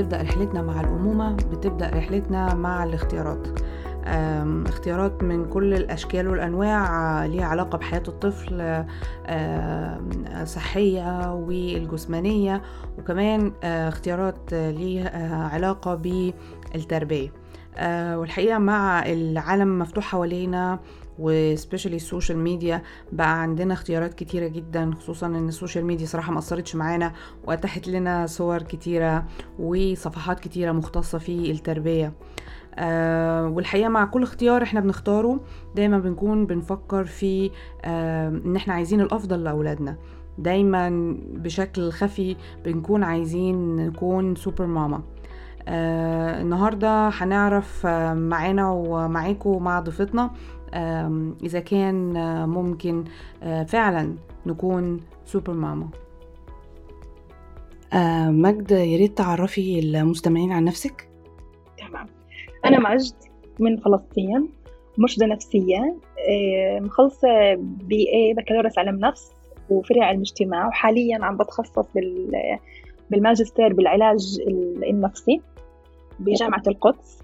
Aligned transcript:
أول 0.00 0.14
آه، 0.14 0.18
ما 0.18 0.22
تبدأ 0.22 0.22
رحلتنا 0.22 0.62
مع 0.62 0.80
الأمومة 0.80 1.32
بتبدأ 1.32 1.90
رحلتنا 1.90 2.54
مع 2.54 2.84
الاختيارات. 2.84 3.48
اختيارات 4.66 5.22
من 5.22 5.44
كل 5.44 5.74
الأشكال 5.74 6.28
والأنواع 6.28 7.22
آه، 7.24 7.26
ليها 7.26 7.44
علاقة 7.46 7.78
بحياة 7.78 8.02
الطفل 8.08 8.84
صحية 10.44 11.34
والجسمانية 11.34 12.62
وكمان 12.98 13.52
آه، 13.64 13.88
اختيارات 13.88 14.52
آه، 14.52 14.70
ليها 14.70 15.48
علاقة 15.52 15.94
بالتربية. 15.94 17.32
آه، 17.76 18.18
والحقيقة 18.18 18.58
مع 18.58 19.02
العالم 19.06 19.78
مفتوح 19.78 20.04
حوالينا 20.04 20.78
و 21.20 21.28
specially 21.28 21.96
ال 21.96 22.02
social 22.02 22.38
media 22.38 22.82
بقى 23.12 23.42
عندنا 23.42 23.74
اختيارات 23.74 24.14
كتيرة 24.14 24.46
جدا 24.48 24.90
خصوصا 24.98 25.26
إن 25.26 25.48
ال 25.48 25.53
social 25.53 25.84
media 25.84 26.06
صراحة 26.06 26.32
ما 26.32 26.38
أثرتش 26.38 26.76
معانا 26.76 27.12
واتاحت 27.44 27.88
لنا 27.88 28.26
صور 28.26 28.62
كتيرة 28.62 29.24
وصفحات 29.58 30.40
كتيرة 30.40 30.72
مختصة 30.72 31.18
في 31.18 31.50
التربية. 31.50 32.12
آه 32.74 33.46
والحقيقة 33.46 33.88
مع 33.88 34.04
كل 34.04 34.22
اختيار 34.22 34.62
إحنا 34.62 34.80
بنختاره 34.80 35.40
دايما 35.76 35.98
بنكون 35.98 36.46
بنفكر 36.46 37.04
في 37.04 37.50
آه 37.84 38.28
إن 38.28 38.56
إحنا 38.56 38.74
عايزين 38.74 39.00
الأفضل 39.00 39.44
لأولادنا. 39.44 39.96
دايما 40.38 41.16
بشكل 41.32 41.90
خفي 41.92 42.36
بنكون 42.64 43.02
عايزين 43.02 43.76
نكون 43.76 44.34
سوبر 44.34 44.66
ماما 44.66 45.02
آه 45.68 46.42
النهاردة 46.42 47.08
هنعرف 47.08 47.86
آه 47.86 48.14
معانا 48.14 48.70
ومعاكم 48.70 49.50
ومع 49.50 49.80
ضيفتنا 49.80 50.30
إذا 51.44 51.60
كان 51.60 52.16
آه، 52.16 52.46
ممكن 52.46 53.04
آه، 53.42 53.62
فعلا 53.62 54.14
نكون 54.46 55.00
super 55.24 55.52
mama 55.52 55.88
آه، 57.92 58.30
مجد 58.30 58.70
يا 58.70 58.96
ريت 58.98 59.18
تعرفي 59.18 59.78
المستمعين 59.78 60.52
عن 60.52 60.64
نفسك. 60.64 61.08
تمام. 61.78 62.06
أنا 62.64 62.94
مجد 62.94 63.14
من 63.58 63.76
فلسطين 63.76 64.48
مرشدة 64.98 65.26
نفسية. 65.26 65.96
آه، 66.30 66.80
مخلصة 66.80 67.54
BA 67.58 68.34
بكالوريوس 68.34 68.78
علم 68.78 68.98
نفس 69.00 69.30
وفرع 69.70 70.04
علم 70.04 70.20
اجتماع 70.20 70.68
وحاليا 70.68 71.24
عم 71.24 71.36
بتخصص 71.36 71.86
بال 71.94 72.30
بالماجستير 73.10 73.72
بالعلاج 73.72 74.40
ال- 74.46 74.84
النفسي 74.90 75.40
بجامعة 76.20 76.62
القدس. 76.68 77.19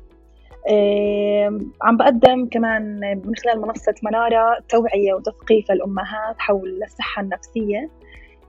عم 1.83 1.97
بقدم 1.97 2.47
كمان 2.47 3.01
من 3.27 3.37
خلال 3.37 3.61
منصة 3.61 3.95
منارة 4.03 4.59
توعية 4.69 5.15
وتثقيف 5.15 5.71
الأمهات 5.71 6.39
حول 6.39 6.83
الصحة 6.83 7.23
النفسية 7.23 7.91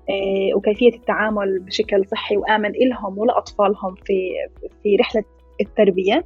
آه، 0.09 0.55
وكيفية 0.55 0.95
التعامل 0.95 1.59
بشكل 1.59 2.05
صحي 2.05 2.37
وآمن 2.37 2.69
إلهم 2.75 3.17
ولأطفالهم 3.17 3.95
في 3.95 4.31
في 4.83 4.95
رحلة 4.95 5.23
التربية. 5.61 6.25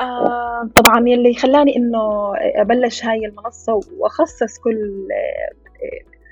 آه، 0.00 0.68
طبعا 0.76 1.08
يلي 1.08 1.34
خلاني 1.34 1.76
إنه 1.76 2.32
أبلش 2.36 3.04
هاي 3.04 3.26
المنصة 3.26 3.80
وأخصص 3.98 4.58
كل 4.58 5.08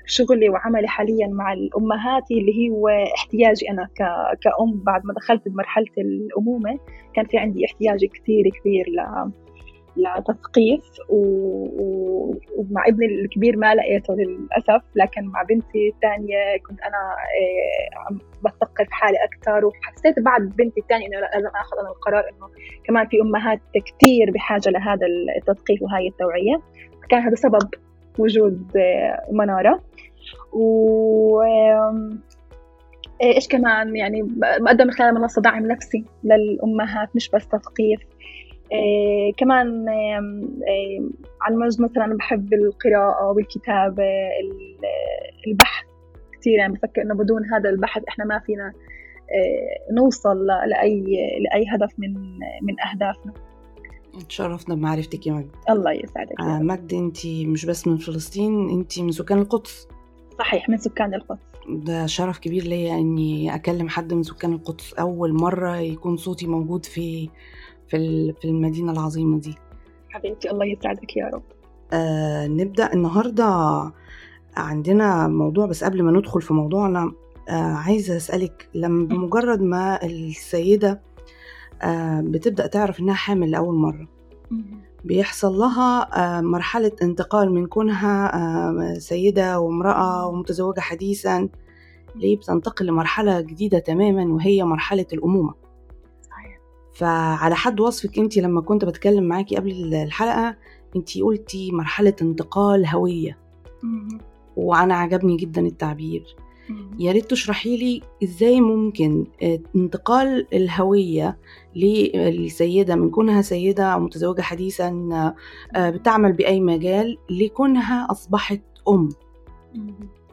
شغلي 0.09 0.49
وعملي 0.49 0.87
حاليا 0.87 1.27
مع 1.27 1.53
الأمهات 1.53 2.31
اللي 2.31 2.69
هو 2.69 2.87
احتياجي 2.87 3.69
أنا 3.69 3.87
كأم 4.41 4.83
بعد 4.83 5.05
ما 5.05 5.13
دخلت 5.13 5.47
بمرحلة 5.47 5.93
الأمومة. 5.97 6.79
كان 7.15 7.25
في 7.25 7.37
عندي 7.37 7.65
احتياج 7.65 8.05
كثير 8.05 8.49
كبير 8.59 8.85
ل 8.89 9.31
لتثقيف 9.97 10.81
ومع 11.09 12.87
ابني 12.87 13.05
الكبير 13.05 13.57
ما 13.57 13.75
لقيته 13.75 14.13
للأسف. 14.13 14.81
لكن 14.95 15.25
مع 15.25 15.43
بنتي 15.43 15.89
الثانية 15.89 16.57
كنت 16.67 16.79
أنا 16.81 16.97
آه، 16.97 17.99
عم 17.99 18.19
بثقف 18.43 18.87
حالي 18.91 19.17
أكثر 19.23 19.65
وحسيت 19.65 20.19
بعد 20.19 20.41
بنتي 20.41 20.79
الثانية 20.81 21.07
إنه 21.07 21.19
لا، 21.19 21.31
لازم 21.33 21.47
آخذ 21.47 21.77
أنا 21.79 21.89
القرار 21.89 22.23
إنه 22.29 22.49
كمان 22.83 23.07
في 23.07 23.21
أمهات 23.21 23.59
كثير 23.73 24.31
بحاجة 24.31 24.69
لهذا 24.69 25.07
التثقيف 25.37 25.81
وهاي 25.81 26.07
التوعية. 26.07 26.61
كان 27.09 27.21
هذا 27.21 27.35
سبب 27.35 27.69
وجود 28.19 28.77
آه، 28.77 29.25
منارة. 29.31 29.81
و 30.53 31.41
آه، 31.41 32.09
إيش 33.23 33.47
كمان؟ 33.47 33.95
يعني 33.95 34.21
بقدم 34.61 34.85
من 34.85 34.91
خلال 34.91 35.13
منصة 35.13 35.41
دعم 35.41 35.65
نفسي 35.65 36.05
للأمهات 36.23 37.15
مش 37.15 37.29
بس 37.29 37.47
تثقيف. 37.47 37.99
آه، 38.73 39.31
كمان 39.37 39.89
آم، 39.89 40.49
على 41.41 41.53
المجد 41.55 41.81
مثلا 41.81 42.17
بحب 42.17 42.53
القراءة 42.53 43.31
والكتابة 43.31 44.03
ال- 44.03 44.79
البحث 45.47 45.85
كثير 46.39 46.53
يعني 46.59 46.73
بفكر 46.73 47.01
إنه 47.01 47.13
بدون 47.15 47.41
هذا 47.53 47.69
البحث 47.69 48.03
إحنا 48.07 48.25
ما 48.25 48.39
فينا 48.39 48.73
آه، 49.31 49.93
نوصل 49.93 50.45
لأي 50.45 51.03
لأي 51.39 51.65
هدف 51.69 51.89
من 51.97 52.13
من 52.61 52.75
أهدافنا. 52.91 53.33
اتشرفنا 54.21 54.75
بمعرفتك 54.75 55.27
يا 55.27 55.33
مجد. 55.33 55.49
الله 55.69 55.91
يسعدك 55.91 56.31
يا 56.39 56.45
آه، 56.45 56.57
رب. 56.57 56.63
مجد 56.63 56.93
انت 56.93 57.25
مش 57.27 57.65
بس 57.65 57.87
من 57.87 57.97
فلسطين 57.97 58.69
انت 58.69 58.99
من 58.99 59.11
سكان 59.11 59.37
القدس. 59.39 59.87
صحيح 60.39 60.69
من 60.69 60.77
سكان 60.77 61.13
القدس. 61.13 61.39
ده 61.69 62.05
شرف 62.05 62.39
كبير 62.39 62.63
ليا 62.63 62.95
إني 62.95 63.55
أكلم 63.55 63.89
حد 63.89 64.13
من 64.13 64.23
سكان 64.23 64.53
القدس 64.53 64.93
أول 64.93 65.33
مرة 65.33 65.77
يكون 65.77 66.17
صوتي 66.17 66.47
موجود 66.47 66.85
في 66.85 67.29
في 67.87 68.33
في 68.33 68.45
المدينة 68.47 68.91
العظيمة 68.91 69.39
دي. 69.39 69.55
حبيبتي 70.09 70.51
الله 70.51 70.65
يسعدك 70.65 71.17
يا 71.17 71.29
رب. 71.33 71.43
آه 71.93 72.47
نبدأ 72.47 72.93
النهاردة 72.93 73.45
عندنا 74.57 75.27
موضوع 75.27 75.65
بس 75.65 75.83
قبل 75.83 76.03
ما 76.03 76.11
ندخل 76.11 76.41
في 76.41 76.53
موضوعنا 76.53 77.11
آه 77.49 77.51
عايزة 77.53 78.17
أسألك 78.17 78.69
لما 78.73 79.05
بمجرد 79.07 79.61
ما 79.61 80.05
السيدة 80.05 80.89
آه 80.89 80.99
بتبدأ 82.21 82.67
تعرف 82.67 82.99
إنها 82.99 83.13
حامل 83.13 83.51
لأول 83.51 83.75
مرة. 83.75 84.07
بيحصل 85.03 85.53
لها 85.53 86.09
آه 86.37 86.41
مرحلة 86.41 86.91
انتقال 87.01 87.51
من 87.51 87.65
كونها 87.65 88.35
آه 88.35 88.93
سيدة 88.93 89.59
وامرأة 89.59 90.27
ومتزوجة 90.27 90.79
حديثا. 90.79 91.49
ليه؟ 92.15 92.37
بتنتقل 92.37 92.85
لمرحلة 92.85 93.41
جديدة 93.41 93.79
تماما 93.79 94.33
وهي 94.33 94.63
مرحلة 94.63 95.05
الأمومة. 95.13 95.53
فعلى 96.93 97.55
حد 97.55 97.79
وصفك 97.79 98.19
أنت 98.19 98.37
لما 98.37 98.61
كنت 98.61 98.85
بتكلم 98.85 99.23
معاكي 99.23 99.55
قبل 99.55 99.93
الحلقة 99.95 100.55
أنت 100.95 101.17
قلتي 101.17 101.71
مرحلة 101.71 102.15
انتقال 102.21 102.85
هوية. 102.85 103.37
وأنا 104.55 104.95
عجبني 104.95 105.37
جدا 105.37 105.61
التعبير. 105.61 106.35
يا 106.99 107.11
ريت 107.11 107.25
تشرحي 107.25 107.77
لي 107.77 108.01
إزاي 108.23 108.61
ممكن 108.61 109.25
آه، 109.43 109.59
انتقال 109.75 110.47
الهوية 110.53 111.37
للسيدة 111.75 112.95
من 112.95 113.09
كونها 113.09 113.41
سيدة 113.41 113.83
أو 113.83 113.99
متزوجة 113.99 114.41
حديثا 114.41 115.09
آه، 115.75 115.89
بتعمل 115.89 116.33
بأي 116.33 116.59
مجال 116.59 117.17
لكونها 117.29 118.07
أصبحت 118.11 118.61
أم. 118.89 119.09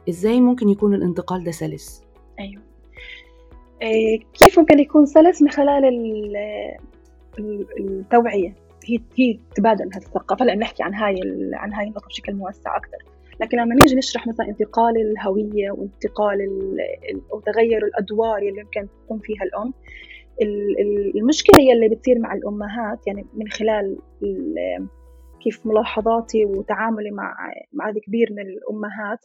إزاي 0.09 0.41
ممكن 0.41 0.69
يكون 0.69 0.93
الانتقال 0.93 1.43
ده 1.43 1.51
سلس؟ 1.51 2.01
أيوه. 2.39 2.61
كيف 4.33 4.59
ممكن 4.59 4.79
يكون 4.79 5.05
سلس؟ 5.05 5.41
من 5.41 5.49
خلال 5.49 5.85
ال- 5.85 6.35
ال- 7.39 7.67
التوعية. 7.79 8.55
هي 8.85 8.99
هي 9.15 9.39
تبادل 9.55 9.85
هذه 9.93 10.03
الثقافة 10.03 10.45
هلا 10.45 10.55
بنحكي 10.55 10.83
عن 10.83 10.93
هاي 10.93 11.13
ال- 11.13 11.55
عن 11.55 11.73
هاي 11.73 11.87
النقطة 11.87 12.07
بشكل 12.07 12.33
موسع 12.33 12.77
أكثر. 12.77 12.97
لكن 13.41 13.57
لما 13.57 13.75
نيجي 13.75 13.95
نشرح 13.95 14.27
مثلا 14.27 14.47
انتقال 14.47 14.93
الهوية 15.01 15.71
وانتقال 15.71 16.41
ال- 16.41 16.79
ال- 17.11 17.31
أو 17.33 17.39
تغير 17.39 17.85
الأدوار 17.85 18.37
اللي 18.37 18.59
يمكن 18.59 18.87
تقوم 19.05 19.19
فيها 19.19 19.43
الأم 19.43 19.73
ال- 20.41 20.79
ال- 20.81 21.17
المشكلة 21.19 21.63
يلي 21.63 21.89
بتصير 21.89 22.19
مع 22.19 22.33
الأمهات 22.33 23.07
يعني 23.07 23.25
من 23.33 23.47
خلال 23.47 23.97
ال- 24.23 24.87
كيف 25.43 25.65
ملاحظاتي 25.65 26.45
وتعاملي 26.45 27.11
مع 27.11 27.35
عدد 27.81 27.97
كبير 27.99 28.27
من 28.31 28.41
الأمهات 28.41 29.19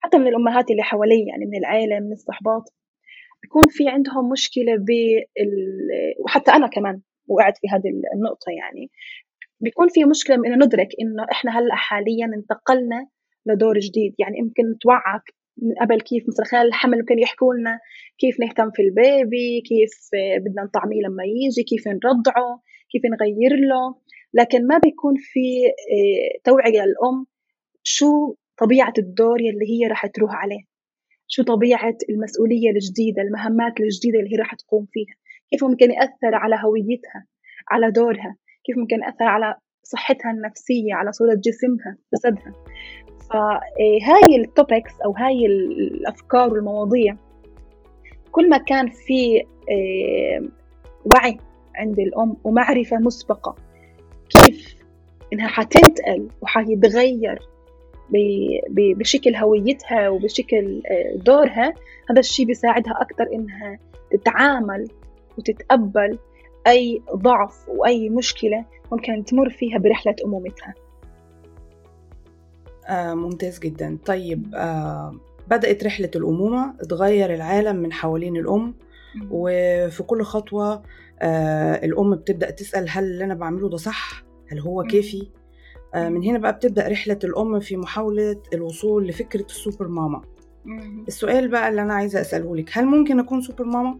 حتى 0.00 0.18
من 0.18 0.26
الأمهات 0.26 0.70
اللي 0.70 0.82
حوالي 0.82 1.26
يعني 1.28 1.46
من 1.46 1.58
العيلة 1.58 2.00
من 2.00 2.12
الصحبات 2.12 2.62
بيكون 3.42 3.62
في 3.68 3.88
عندهم 3.88 4.30
مشكلة 4.30 4.76
بال 4.76 5.16
وحتى 6.24 6.50
أنا 6.50 6.66
كمان 6.66 7.00
وقعت 7.28 7.58
في 7.58 7.68
هذه 7.68 7.90
النقطة 8.16 8.50
يعني 8.58 8.90
بيكون 9.60 9.88
في 9.88 10.04
مشكلة 10.04 10.36
إنه 10.36 10.56
ندرك 10.66 10.88
إنه 11.00 11.24
إحنا 11.32 11.58
هلأ 11.58 11.74
حاليا 11.74 12.26
انتقلنا 12.36 13.06
لدور 13.46 13.78
جديد. 13.78 14.14
يعني 14.18 14.38
يمكن 14.38 14.62
نتوعى 14.70 15.20
من 15.62 15.74
قبل 15.80 16.00
كيف 16.00 16.24
مثلا 16.28 16.46
خلال 16.46 16.66
الحمل 16.66 16.98
ممكن 16.98 17.18
يحكوا 17.18 17.54
لنا 17.54 17.78
كيف 18.18 18.40
نهتم 18.40 18.70
في 18.70 18.82
البيبي 18.82 19.60
كيف 19.60 19.90
بدنا 20.40 20.62
نطعميه 20.62 21.00
لما 21.06 21.24
يجي 21.24 21.62
كيف 21.62 21.88
نرضعه 21.88 22.62
كيف 22.90 23.02
نغير 23.04 23.56
له. 23.70 23.94
لكن 24.34 24.66
ما 24.66 24.78
بيكون 24.78 25.14
في 25.18 25.64
آه، 25.66 26.40
توعية 26.44 26.80
للأم 26.80 27.26
شو 27.82 28.34
طبيعة 28.58 28.92
الدور 28.98 29.40
يلي 29.40 29.66
هي 29.70 29.86
رح 29.86 30.06
تروح 30.06 30.34
عليه. 30.34 30.60
شو 31.28 31.42
طبيعة 31.42 31.96
المسؤولية 32.10 32.70
الجديدة 32.70 33.22
المهمات 33.22 33.80
الجديدة 33.80 34.18
اللي 34.18 34.30
هي 34.32 34.36
رح 34.36 34.54
تقوم 34.54 34.86
فيها. 34.92 35.14
كيف 35.50 35.64
ممكن 35.64 35.90
يأثر 35.90 36.34
على 36.34 36.56
هويتها 36.64 37.26
على 37.70 37.90
دورها. 37.90 38.36
كيف 38.64 38.78
ممكن 38.78 38.96
يأثر 38.96 39.24
على 39.24 39.54
صحتها 39.82 40.30
النفسية 40.30 40.94
على 40.94 41.12
صورة 41.12 41.34
جسمها 41.34 41.98
جسدها. 42.14 42.52
فهاي 43.30 44.36
التوبكس 44.36 45.00
أو 45.04 45.12
هاي 45.12 45.46
الأفكار 45.46 46.52
والمواضيع 46.52 47.16
كل 48.32 48.48
ما 48.50 48.58
كان 48.58 48.90
في 48.90 49.42
آه، 49.70 50.48
وعي 51.04 51.38
عند 51.76 51.98
الأم 51.98 52.36
ومعرفة 52.44 52.96
مسبقة 52.96 53.56
كيف 54.28 54.76
إنها 55.32 55.48
حتنتقل 55.48 56.28
وحيتغير 56.42 57.38
بشكل 58.76 59.34
هويتها 59.34 60.08
وبشكل 60.08 60.82
آه، 60.86 61.16
دورها 61.16 61.74
هذا 62.10 62.20
الشيء 62.20 62.46
بيساعدها 62.46 62.92
أكثر 63.00 63.26
إنها 63.32 63.78
تتعامل 64.10 64.88
وتتقبل 65.38 66.18
أي 66.66 67.02
ضعف 67.14 67.68
وأي 67.68 68.08
مشكلة 68.08 68.64
ممكن 68.92 69.24
تمر 69.24 69.50
فيها 69.50 69.78
برحلة 69.78 70.14
أمومتها. 70.24 70.74
آه 72.86 73.14
ممتاز 73.14 73.58
جدا 73.58 73.98
طيب 74.06 74.54
آه 74.54 75.16
بدأت 75.50 75.84
رحلة 75.84 76.10
الأمومة 76.16 76.74
تغير 76.90 77.34
العالم 77.34 77.76
من 77.76 77.92
حوالين 77.92 78.36
الأم 78.36 78.74
وفي 79.30 80.02
كل 80.02 80.22
خطوة 80.22 80.82
آه 81.20 81.84
الأم 81.84 82.14
بتبدأ 82.14 82.50
تسأل 82.50 82.86
هل 82.90 83.04
اللي 83.04 83.24
أنا 83.24 83.34
بعمله 83.34 83.68
ده 83.68 83.76
صح؟ 83.76 84.22
هل 84.48 84.60
هو 84.60 84.82
كافي؟ 84.82 85.28
آه 85.94 86.08
من 86.08 86.24
هنا 86.24 86.38
بقى 86.38 86.52
بتبدأ 86.52 86.88
رحلة 86.88 87.18
الأم 87.24 87.60
في 87.60 87.76
محاولة 87.76 88.36
الوصول 88.54 89.06
لفكرة 89.06 89.44
السوبر 89.46 89.88
ماما 89.88 90.22
السؤال 91.08 91.48
بقى 91.48 91.68
اللي 91.68 91.82
أنا 91.82 91.94
عايزة 91.94 92.20
أسأله 92.20 92.56
لك 92.56 92.70
هل 92.78 92.86
ممكن 92.86 93.18
أكون 93.20 93.40
super 93.40 93.64
mama؟ 93.64 93.98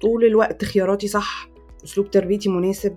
طول 0.00 0.24
الوقت 0.24 0.64
خياراتي 0.64 1.08
صح؟ 1.08 1.48
أسلوب 1.84 2.10
تربيتي 2.10 2.48
مناسب؟ 2.48 2.96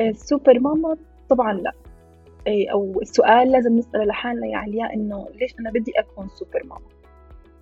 ال 0.00 0.10
super 0.10 0.58
mama 0.60 0.96
طبعا 1.28 1.52
لا 1.52 1.72
أو 2.48 3.00
السؤال 3.02 3.52
لازم 3.52 3.76
نسأله 3.76 4.04
لحالنا 4.04 4.46
يا 4.46 4.56
علياء 4.56 4.94
إنه 4.94 5.28
ليش 5.40 5.54
أنا 5.60 5.70
بدي 5.70 5.92
أكون 5.98 6.28
super 6.28 6.62
mama 6.64 6.86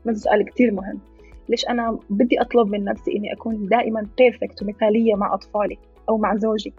هذا 0.06 0.14
سؤال 0.14 0.44
كتير 0.44 0.72
مهم. 0.72 1.00
ليش 1.48 1.69
أنا 1.69 1.98
بدي 2.10 2.40
أطلب 2.40 2.69
من 2.69 2.84
نفسي 2.84 3.16
إني 3.16 3.32
أكون 3.32 3.66
دائما 3.69 4.06
perfect 4.19 4.62
ومثالية 4.62 5.14
مع 5.14 5.34
أطفالي 5.34 5.78
أو 6.08 6.16
مع 6.16 6.36
زوجي 6.36 6.72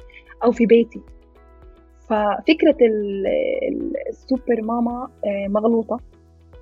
أو 0.43 0.51
في 0.51 0.65
بيتي؟ 0.65 1.01
ففكرة 2.09 2.77
السوبر 4.09 4.61
ماما 4.61 5.09
آه، 5.25 5.47
مغلوطة. 5.47 5.99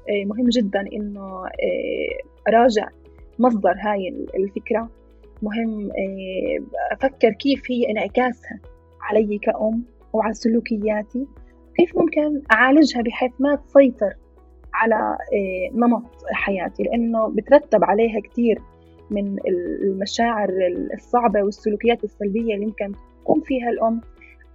آه، 0.10 0.26
مهم 0.26 0.50
جدا 0.50 0.86
إنه 0.94 1.46
آه، 1.46 2.50
أراجع 2.50 2.88
مصدر 3.40 3.76
هاي 3.80 4.28
الفكرة. 4.36 4.90
مهم 5.42 5.90
أفكر 6.92 7.30
كيف 7.32 7.72
هي 7.72 7.92
انعكاسها 7.92 8.60
علي 9.02 9.38
كأم. 9.38 9.84
وعلى 10.14 10.34
سلوكياتي 10.34 11.28
كيف 11.78 11.98
ممكن 11.98 12.42
أعالجها 12.52 13.02
بحيث 13.02 13.32
ما 13.40 13.56
تسيطر 13.56 14.14
على 14.74 14.96
آه، 15.34 15.78
نمط 15.78 16.04
حياتي؟ 16.32 16.84
لأنه 16.84 17.30
بترتب 17.30 17.84
عليها 17.84 18.20
كثير 18.20 18.62
من 19.12 19.38
المشاعر 19.84 20.50
الصعبة 20.94 21.44
والسلوكيات 21.44 22.04
السلبية 22.04 22.54
اللي 22.56 22.66
يمكن 22.66 22.92
تقوم 23.24 23.42
فيها 23.42 23.70
الأم. 23.70 24.02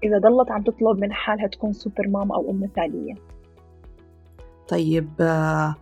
إذا 0.04 0.18
ضلت 0.18 0.50
عم 0.50 0.62
تطلب 0.62 0.98
من 0.98 1.12
حالها 1.12 1.46
تكون 1.46 1.72
super 1.72 2.08
mom 2.08 2.32
أو 2.32 2.50
أم 2.50 2.60
مثالية. 2.60 3.14
طيب 4.68 5.08
آه، 5.20 5.74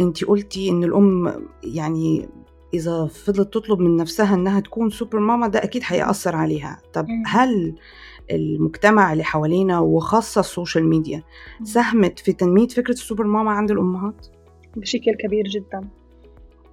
أنت 0.00 0.24
قلتي 0.24 0.70
إن 0.70 0.84
الأم 0.84 1.32
يعني 1.64 2.28
إذا 2.74 3.06
فضلت 3.06 3.54
تطلب 3.54 3.78
من 3.78 3.96
نفسها 3.96 4.34
إنها 4.34 4.60
تكون 4.60 4.90
super 4.90 5.18
mama 5.18 5.48
ده 5.48 5.64
أكيد 5.64 5.82
هيأثر 5.86 6.36
عليها. 6.36 6.78
طب 6.92 7.06
هل 7.26 7.74
المجتمع 8.30 9.12
اللي 9.12 9.24
حوالينا 9.24 9.80
وخاصة 9.80 10.40
ال 10.40 10.47
social 10.47 10.88
media. 10.88 11.22
ساهمت 11.62 12.18
في 12.18 12.32
تنمية 12.32 12.68
فكرة 12.68 12.92
ال 12.92 12.97
super 12.97 13.24
mama 13.24 13.50
عند 13.50 13.70
الأمهات؟ 13.70 14.26
بشكل 14.76 15.14
كبير 15.14 15.44
جدا. 15.44 15.80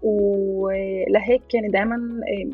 ولهيك 0.04 1.54
يعني 1.54 1.68
دائما 1.68 1.96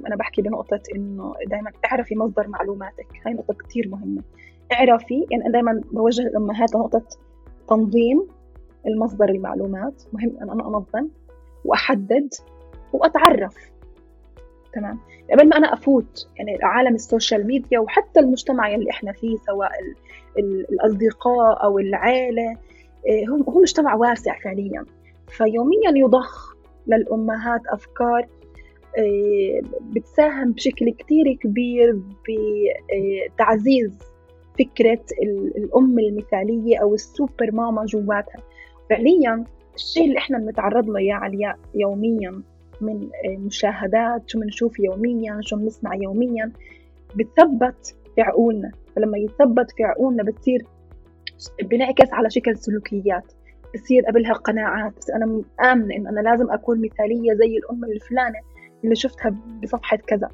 أنا 0.07 0.15
بحكي 0.15 0.41
بنقطة 0.41 0.81
إنه 0.95 1.33
دائما 1.47 1.71
اعرفي 1.85 2.15
مصدر 2.15 2.47
معلوماتك. 2.47 3.07
هاي 3.25 3.33
نقطة 3.33 3.53
كثير 3.53 3.87
مهمة. 3.87 4.21
اعرفي 4.73 5.25
يعني 5.31 5.43
أنا 5.43 5.51
دائما 5.51 5.81
بوجه 5.91 6.21
الأمهات 6.21 6.75
لنقطة 6.75 7.03
تنظيم 7.69 8.27
المصدر 8.87 9.29
المعلومات. 9.29 10.03
مهم 10.13 10.37
أن 10.41 10.49
أنا 10.49 10.67
أنظم 10.67 11.07
وأحدد 11.65 12.33
وأتعرف. 12.93 13.55
تمام. 14.75 14.99
قبل 15.31 15.49
ما 15.49 15.57
أنا 15.57 15.73
أفوت 15.73 16.27
يعني 16.35 16.57
عالم 16.63 16.95
ال 16.95 17.03
social 17.03 17.47
media 17.47 17.79
وحتى 17.79 18.19
المجتمع 18.19 18.75
اللي 18.75 18.89
إحنا 18.89 19.11
فيه 19.11 19.37
سواء 19.47 19.71
ال 19.79 19.95
ال 20.43 20.65
الأصدقاء 20.71 21.63
أو 21.63 21.79
العائله 21.79 22.51
آه، 23.09 23.25
هو 23.29 23.51
هو 23.51 23.61
مجتمع 23.61 23.95
واسع 23.95 24.39
فعليا. 24.43 24.85
فيوميا 25.27 25.91
يضخ 25.95 26.55
للأمهات 26.87 27.61
أفكار 27.73 28.27
آه، 28.97 29.61
بتساهم 29.81 30.51
بشكل 30.51 30.89
كتير 30.89 31.33
كبير 31.33 31.99
بتعزيز 33.33 33.99
فكرة 34.59 35.01
الأم 35.57 35.99
المثالية 35.99 36.77
أو 36.81 36.93
السوبر 36.93 37.51
ماما 37.51 37.85
جواتها. 37.85 38.41
فعليا 38.89 39.43
الشيء 39.75 40.05
اللي 40.05 40.17
إحنا 40.17 40.37
بنتعرض 40.37 40.89
له 40.89 40.99
يا 41.01 41.13
علياء 41.13 41.57
يوميا 41.75 42.41
من 42.81 43.09
آه، 43.25 43.37
مشاهدات 43.37 44.29
شو 44.29 44.39
بنشوف 44.39 44.79
يوميا 44.79 45.37
شو 45.41 45.55
بنسمع 45.55 45.95
يوميا. 45.95 46.51
بتثبت 47.15 47.95
في 48.15 48.21
عقولنا 48.21 48.71
فلما 48.95 49.17
يتثبت 49.17 49.71
في 49.71 49.83
عقولنا 49.83 50.23
بتصير 50.23 50.65
بنعكس 51.63 52.13
على 52.13 52.29
شكل 52.29 52.57
سلوكيات. 52.57 53.31
بصير 53.75 54.03
قبلها 54.05 54.33
قناعات. 54.33 54.93
بس 54.97 55.09
أنا 55.09 55.41
آمنة 55.71 55.95
إنه 55.95 56.09
أنا 56.09 56.19
لازم 56.19 56.51
أكون 56.51 56.81
مثالية 56.81 57.33
زي 57.33 57.57
الام 57.57 57.83
الفلانة 57.83 58.39
اللي 58.83 58.95
شفتها 58.95 59.35
بصفحة 59.63 59.97
كذا. 59.97 60.29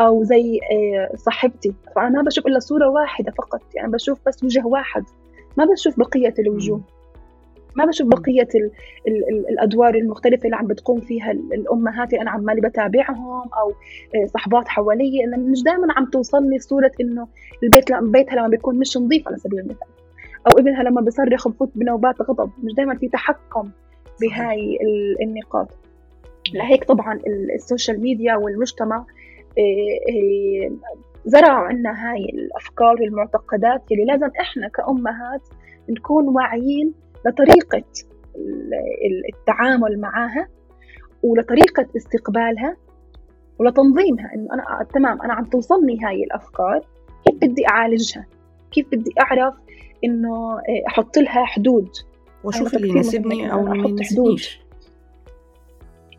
أو 0.00 0.24
زي 0.24 0.60
آه، 0.72 1.16
صاحبتي. 1.16 1.74
فأنا 1.96 2.08
ما 2.08 2.22
بشوف 2.22 2.46
إلا 2.46 2.58
صورة 2.58 2.88
واحدة 2.88 3.32
فقط. 3.32 3.62
يعني 3.74 3.92
بشوف 3.92 4.20
بس 4.26 4.44
وجه 4.44 4.66
واحد. 4.66 5.04
ما 5.56 5.64
بشوف 5.64 5.98
بقية 5.98 6.34
الوجوه. 6.38 6.80
ما 7.76 7.84
بشوف 7.84 8.08
بقية 8.08 8.48
ال 8.54 8.70
ال 9.08 9.28
ال 9.28 9.48
الأدوار 9.48 9.94
المختلفة 9.94 10.44
اللي 10.44 10.56
عم 10.56 10.66
بتقوم 10.66 11.00
فيها 11.00 11.30
الأمهات 11.32 12.12
اللي 12.12 12.22
أنا 12.22 12.30
عمالي 12.30 12.60
بتابعهم 12.60 13.48
أو 13.60 13.68
آه، 14.14 14.26
صحبات 14.26 14.68
حوالي 14.68 15.24
إنه 15.24 15.36
مش 15.36 15.62
دائما 15.62 15.92
عم 15.96 16.06
توصلني 16.06 16.58
صورة 16.58 16.92
إنه 17.00 17.28
البيت 17.62 17.92
بيتها 17.92 18.36
لما 18.36 18.48
بيكون 18.48 18.78
مش 18.78 18.96
نظيف 18.96 19.28
على 19.28 19.36
سبيل 19.36 19.58
المثال. 19.58 19.88
أو 20.46 20.58
ابنها 20.58 20.82
لما 20.82 21.00
بصرخ 21.00 21.48
بفوت 21.48 21.70
بنوبات 21.74 22.22
غضب. 22.22 22.50
مش 22.62 22.72
دائما 22.74 22.94
في 22.94 23.08
تحكم 23.08 23.70
بهاي 24.20 24.78
النقاط. 25.22 25.68
لهيك 26.54 26.84
طبعا 26.84 27.20
ال 27.54 27.61
social 27.61 28.00
media 28.00 28.36
والمجتمع 28.36 29.04
آه، 29.58 30.70
زرعوا 31.24 31.66
عنا 31.66 32.10
هاي 32.12 32.24
الأفكار 32.24 32.96
والمعتقدات 33.00 33.82
اللي 33.92 34.04
لازم 34.04 34.30
إحنا 34.40 34.68
كأمهات 34.68 35.42
نكون 35.88 36.28
واعيين 36.28 36.94
لطريقة 37.26 37.84
التعامل 39.32 40.00
معها 40.00 40.48
ولطريقة 41.22 41.86
استقبالها 41.96 42.76
ولتنظيمها. 43.58 44.34
إنه 44.34 44.54
أنا 44.54 44.86
تمام 44.94 45.22
أنا 45.22 45.34
عم 45.34 45.44
توصلني 45.44 45.98
هاي 46.04 46.24
الأفكار 46.24 46.86
كيف 47.26 47.36
بدي 47.42 47.68
أعالجها؟ 47.68 48.26
كيف 48.70 48.86
بدي 48.92 49.10
أعرف 49.20 49.54
إنه 50.04 50.60
أحط 50.86 51.18
لها 51.18 51.44
حدود؟ 51.44 51.88
واشوف 52.44 52.74
اللي 52.74 52.88
يناسبني 52.88 53.52
أو 53.52 53.66
اللي 53.66 53.78
ما 53.78 53.88
يناسبنيش؟ 53.88 54.60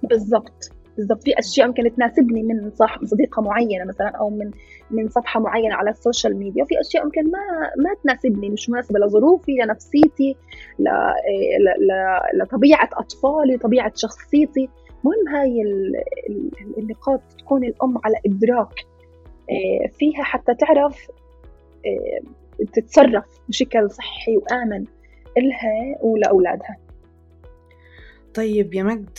بالضبط. 0.04 0.72
بالضبط 0.98 1.24
في 1.24 1.40
أشياء 1.40 1.68
ممكن 1.68 1.96
تناسبني 1.96 2.44
من 2.44 2.72
صاحب 2.72 3.06
صديقة 3.06 3.42
معينة 3.42 3.86
مثلا 3.86 4.08
أو 4.08 4.30
من 4.30 4.52
من 4.92 5.10
صفحة 5.10 5.40
معينة 5.40 5.76
على 5.76 5.90
ال 5.90 5.97
social 5.97 6.38
media 6.38 6.64
وفي 6.64 6.80
أشياء 6.82 7.06
ممكن 7.06 7.24
ما 7.32 7.40
ما 7.78 7.96
تناسبني 8.04 8.50
مش 8.50 8.70
مناسبة 8.70 9.00
لظروفي 9.00 9.52
لنفسيتي 9.52 10.36
ل... 10.80 10.84
ل... 10.84 11.88
ل... 11.88 12.42
لطبيعة 12.42 12.90
أطفالي 12.94 13.56
لطبيعه 13.56 13.92
شخصيتي. 13.96 14.70
مهم 15.04 15.36
هاي 15.36 15.62
النقاط 16.78 17.22
تكون 17.40 17.64
الأم 17.64 17.98
على 18.06 18.16
إدراك 18.26 18.74
آه، 19.50 19.88
فيها 19.98 20.24
حتى 20.24 20.56
تعرف 20.56 21.08
آه، 21.86 22.66
تتصرف 22.74 23.40
بشكل 23.50 23.92
صحي 23.92 24.38
وآمن 24.38 24.86
إلها 25.38 25.98
ولأولادها. 26.02 26.87
طيب 28.38 28.74
يا 28.74 28.84
مجد 28.84 29.18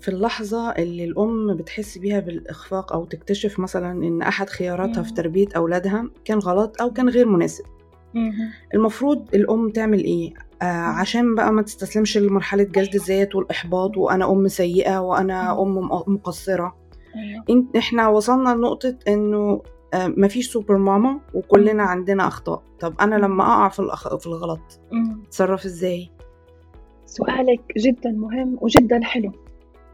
في 0.00 0.08
اللحظة 0.08 0.70
اللي 0.70 1.04
الأم 1.04 1.54
بتحس 1.56 1.98
بيها 1.98 2.20
بالإخفاق 2.20 2.92
أو 2.92 3.04
تكتشف 3.04 3.58
مثلا 3.58 3.90
إن 3.92 4.22
أحد 4.22 4.48
خياراتها 4.48 5.02
في 5.02 5.12
تربية 5.12 5.46
أولادها 5.56 6.10
كان 6.24 6.38
غلط 6.38 6.80
أو 6.80 6.90
كان 6.92 7.08
غير 7.08 7.28
مناسب. 7.28 7.64
المفروض 8.74 9.34
الأم 9.34 9.70
تعمل 9.70 10.04
إيه؟ 10.04 10.34
آه 10.62 10.64
عشان 10.74 11.34
بقى 11.34 11.52
ما 11.52 11.62
تستسلمش 11.62 12.18
لمرحلة 12.18 12.62
جلد 12.62 12.94
الذات 12.94 13.34
والإحباط 13.34 13.96
وأنا 13.96 14.30
أم 14.32 14.48
سيئة 14.48 14.98
وأنا 14.98 15.62
أم 15.62 15.78
مقصرة. 16.06 16.76
أيوه. 17.48 17.66
إحنا 17.76 18.08
وصلنا 18.08 18.50
لنقطة 18.54 18.96
إنه 19.08 19.62
آه 19.94 20.06
مفيش 20.06 20.52
سوبر 20.52 20.76
ماما 20.76 21.20
وكلنا 21.34 21.82
عندنا 21.82 22.26
أخطاء. 22.26 22.62
طب 22.80 22.94
أنا 23.00 23.14
لما 23.14 23.44
أقع 23.44 23.68
في, 23.68 23.78
الأخ... 23.80 24.16
في 24.16 24.26
الغلط 24.26 24.80
أتصرف 25.26 25.64
إزاي؟ 25.64 26.10
سؤالك 27.06 27.60
جدا 27.78 28.10
مهم 28.10 28.58
وجدا 28.60 29.04
حلو. 29.04 29.32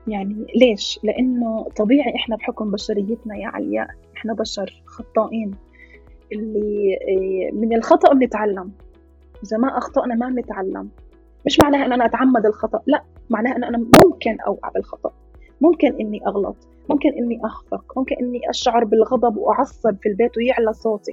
يعني 0.09 0.47
ليش؟ 0.57 1.01
لأنه 1.03 1.67
طبيعي 1.77 2.15
إحنا 2.17 2.37
بحكم 2.37 2.71
بشريتنا 2.71 3.37
يا 3.37 3.49
علياء 3.49 3.89
إحنا 4.17 4.35
بشر 4.35 4.83
خطائين. 4.87 5.51
اللي 6.33 6.99
إيه، 7.09 7.53
من 7.53 7.77
الخطأ 7.77 8.15
بنتعلم. 8.15 8.73
إذا 9.45 9.59
ما 9.59 9.79
أخطأنا 9.79 10.15
ما 10.15 10.29
بنتعلم. 10.29 10.89
مش 11.47 11.59
معناها 11.63 11.87
إن 11.87 11.93
أنا 11.93 12.05
أتعمد 12.05 12.47
الخطأ 12.47 12.81
لا 12.87 13.03
معناها 13.31 13.57
إن 13.57 13.65
أنا 13.65 13.79
ممكن 13.79 14.41
أوقع 14.47 14.69
بالخطأ. 14.69 15.13
ممكن 15.61 15.95
إني 16.01 16.27
أغلط 16.27 16.57
ممكن 16.91 17.09
إني 17.13 17.41
أخفق 17.45 17.93
ممكن 17.97 18.17
إني 18.17 18.41
أشعر 18.51 18.85
بالغضب 18.85 19.37
وأعصب 19.37 19.97
في 20.03 20.09
البيت 20.09 20.37
ويعلى 20.37 20.73
صوتي. 20.73 21.13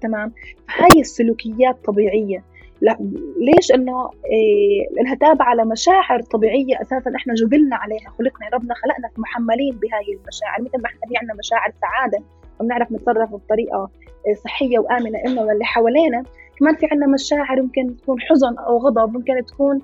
تمام؟ 0.00 0.32
هاي 0.76 1.00
السلوكيات 1.00 1.84
طبيعية. 1.84 2.44
لا 2.80 2.96
ليش؟ 3.36 3.72
إنه 3.72 4.10
إيه 4.26 4.88
لأنها 4.96 5.14
تابعة 5.14 5.54
لمشاعر 5.54 6.22
طبيعية 6.22 6.80
أساسا 6.82 7.12
إحنا 7.16 7.34
جبلنا 7.34 7.76
عليها 7.76 8.10
خلقنا 8.18 8.48
ربنا 8.54 8.74
خلقنا 8.74 9.10
محملين 9.18 9.76
بهاي 9.76 10.18
المشاعر 10.20 10.60
مثل 10.62 10.82
ما 10.82 10.86
إحنا 10.86 11.00
في 11.08 11.16
عندنا 11.16 11.34
مشاعر 11.34 11.72
سعادة 11.80 12.18
وبنعرف 12.60 12.92
نتصرف 12.92 13.30
بطريقة 13.34 13.90
إيه، 14.26 14.34
صحية 14.34 14.78
وآمنة 14.78 15.18
إنه 15.26 15.42
واللي 15.42 15.64
حوالينا. 15.64 16.22
كمان 16.58 16.76
في 16.76 16.86
عندنا 16.90 17.06
مشاعر 17.06 17.62
ممكن 17.62 17.96
تكون 17.96 18.20
حزن 18.20 18.58
أو 18.58 18.78
غضب 18.78 19.12
ممكن 19.12 19.44
تكون 19.46 19.78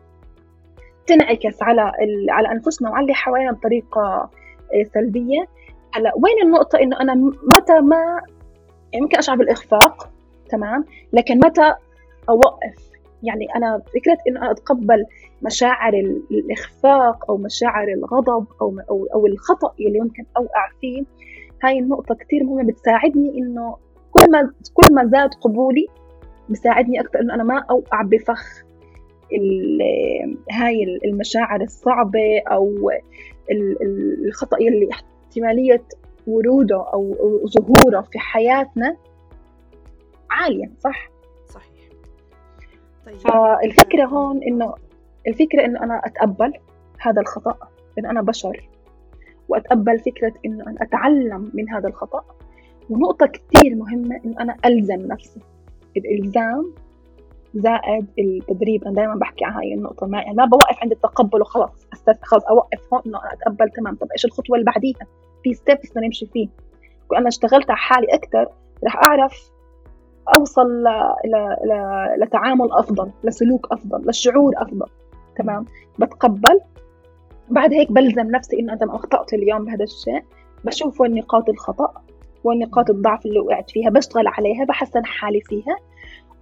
تنعكس 1.07 1.63
على 1.63 1.93
على 2.31 2.53
أنفسنا 2.53 2.91
وعلى 2.91 3.03
اللي 3.03 3.15
حوالينا 3.15 3.53
بطريقة 3.53 4.31
إيه، 4.73 4.85
سلبية. 4.85 5.45
هلأ 5.95 6.13
وين 6.17 6.43
النقطة 6.43 6.79
إنه 6.79 7.01
أنا 7.01 7.15
متى 7.43 7.81
ما 7.81 8.21
يعني 8.93 9.03
ممكن 9.05 9.19
أشعر 9.19 9.37
بالإخفاق 9.37 10.11
تمام 10.49 10.85
لكن 11.13 11.39
متى 11.39 11.75
أوقف. 12.29 12.91
يعني 13.23 13.47
أنا 13.57 13.83
فكرة 13.95 14.19
انه 14.29 14.41
أنا 14.41 14.51
أتقبل 14.51 15.07
مشاعر 15.43 15.95
الإخفاق 16.31 17.31
أو 17.31 17.37
مشاعر 17.37 17.89
الغضب 17.89 18.47
أو 18.61 18.81
أو, 18.91 19.07
أو 19.15 19.27
الخطأ 19.27 19.75
اللي 19.81 20.01
ممكن 20.01 20.25
أوقع 20.37 20.69
فيه 20.81 21.03
هاي 21.63 21.79
النقطه 21.79 22.15
كثير 22.15 22.45
مهمة 22.45 22.73
بتساعدني 22.73 23.39
إنه 23.39 23.77
كل 24.13 24.31
ما 24.31 24.53
كل 24.75 24.95
ما 24.95 25.07
زاد 25.07 25.31
قبولي 25.35 25.87
بيساعدني 26.49 27.01
أكثر 27.01 27.21
إنه 27.21 27.35
أنا 27.35 27.45
ما 27.45 27.65
أوقع 27.71 28.03
بفخ 28.03 28.67
هاي 30.53 30.99
المشاعر 31.05 31.61
الصعبة 31.61 32.43
أو 32.51 32.91
الخطأ 34.27 34.57
اللي 34.57 34.89
احتمالية 34.93 35.83
وروده 36.27 36.85
أو 36.95 37.15
ظهوره 37.47 38.01
في 38.01 38.19
حياتنا 38.19 38.97
عاليه 40.31 40.71
صح؟ 40.79 41.16
طيب. 43.07 43.17
فالفكرة 43.17 44.05
هون 44.05 44.43
إنه 44.43 44.75
الفكرة 45.29 45.65
إنه 45.65 45.83
أنا 45.83 46.01
أتقبل 46.05 46.53
هذا 46.99 47.21
الخطأ 47.21 47.57
إنه 47.99 48.11
أنا 48.11 48.23
بشر 48.23 48.69
وأتقبل 49.49 49.99
فكرة 49.99 50.33
إنه 50.47 50.67
أنا 50.67 50.83
أتعلم 50.83 51.51
من 51.55 51.71
هذا 51.71 51.89
الخطأ. 51.89 52.25
ونقطة 52.91 53.27
كتير 53.27 53.75
مهمة 53.75 54.21
إنه 54.25 54.41
أنا 54.41 54.57
ألزم 54.65 55.07
نفسي. 55.07 55.41
الإلزام 55.97 56.75
زائد 57.55 58.07
التدريب. 58.19 58.85
أنا 58.85 58.95
دائما 58.95 59.15
بحكي 59.15 59.45
عن 59.45 59.53
هاي 59.53 59.75
النقطة. 59.75 60.07
ما 60.07 60.19
يعني 60.19 60.35
ما 60.35 60.45
بوقف 60.45 60.83
عند 60.83 60.93
التقبل 60.93 61.41
وخلاص 61.41 61.89
خلاص 62.23 62.45
أوقف 62.45 62.95
هون 62.95 63.03
إنه 63.07 63.19
أنا 63.19 63.33
أتقبل 63.33 63.71
تمام. 63.71 63.95
طب 63.95 64.09
إيش 64.13 64.25
الخطوة 64.25 64.57
اللي 64.57 64.67
بعديها؟ 64.67 65.07
في 65.45 65.55
ستيبس 65.55 65.91
بدنا 65.91 66.07
نمشي 66.07 66.27
فيه. 66.27 66.49
وأنا 67.11 67.29
اشتغلت 67.29 67.71
على 67.71 67.79
حالي 67.79 68.07
أكثر 68.15 68.49
رح 68.85 68.97
أعرف 68.97 69.51
أوصل 70.29 70.83
ل... 70.83 70.89
ل... 71.25 71.57
ل... 71.65 71.73
لتعامل 72.21 72.69
أفضل 72.73 73.11
لسلوك 73.25 73.73
أفضل 73.73 74.09
لشعور 74.11 74.53
أفضل. 74.57 74.87
تمام؟ 75.37 75.65
بتقبل. 75.99 76.61
بعد 77.51 77.73
هيك 77.73 77.93
بلزم 77.93 78.31
نفسي 78.31 78.61
إنه 78.61 78.73
أنا 78.73 78.95
أخطأت 78.97 79.35
اليوم 79.35 79.65
بهذا 79.65 79.85
الشيء. 79.85 80.23
بشوف 80.65 81.01
وين 81.01 81.15
نقاط 81.15 81.49
الخطأ 81.49 81.93
وين 82.45 82.59
نقاط 82.59 82.91
الضعف 82.91 83.27
اللي 83.27 83.41
وقعت 83.41 83.71
فيها 83.71 83.91
بشتغل 83.91 84.27
عليها 84.27 84.65
بحسن 84.65 85.05
حالي 85.05 85.41
فيها. 85.41 85.77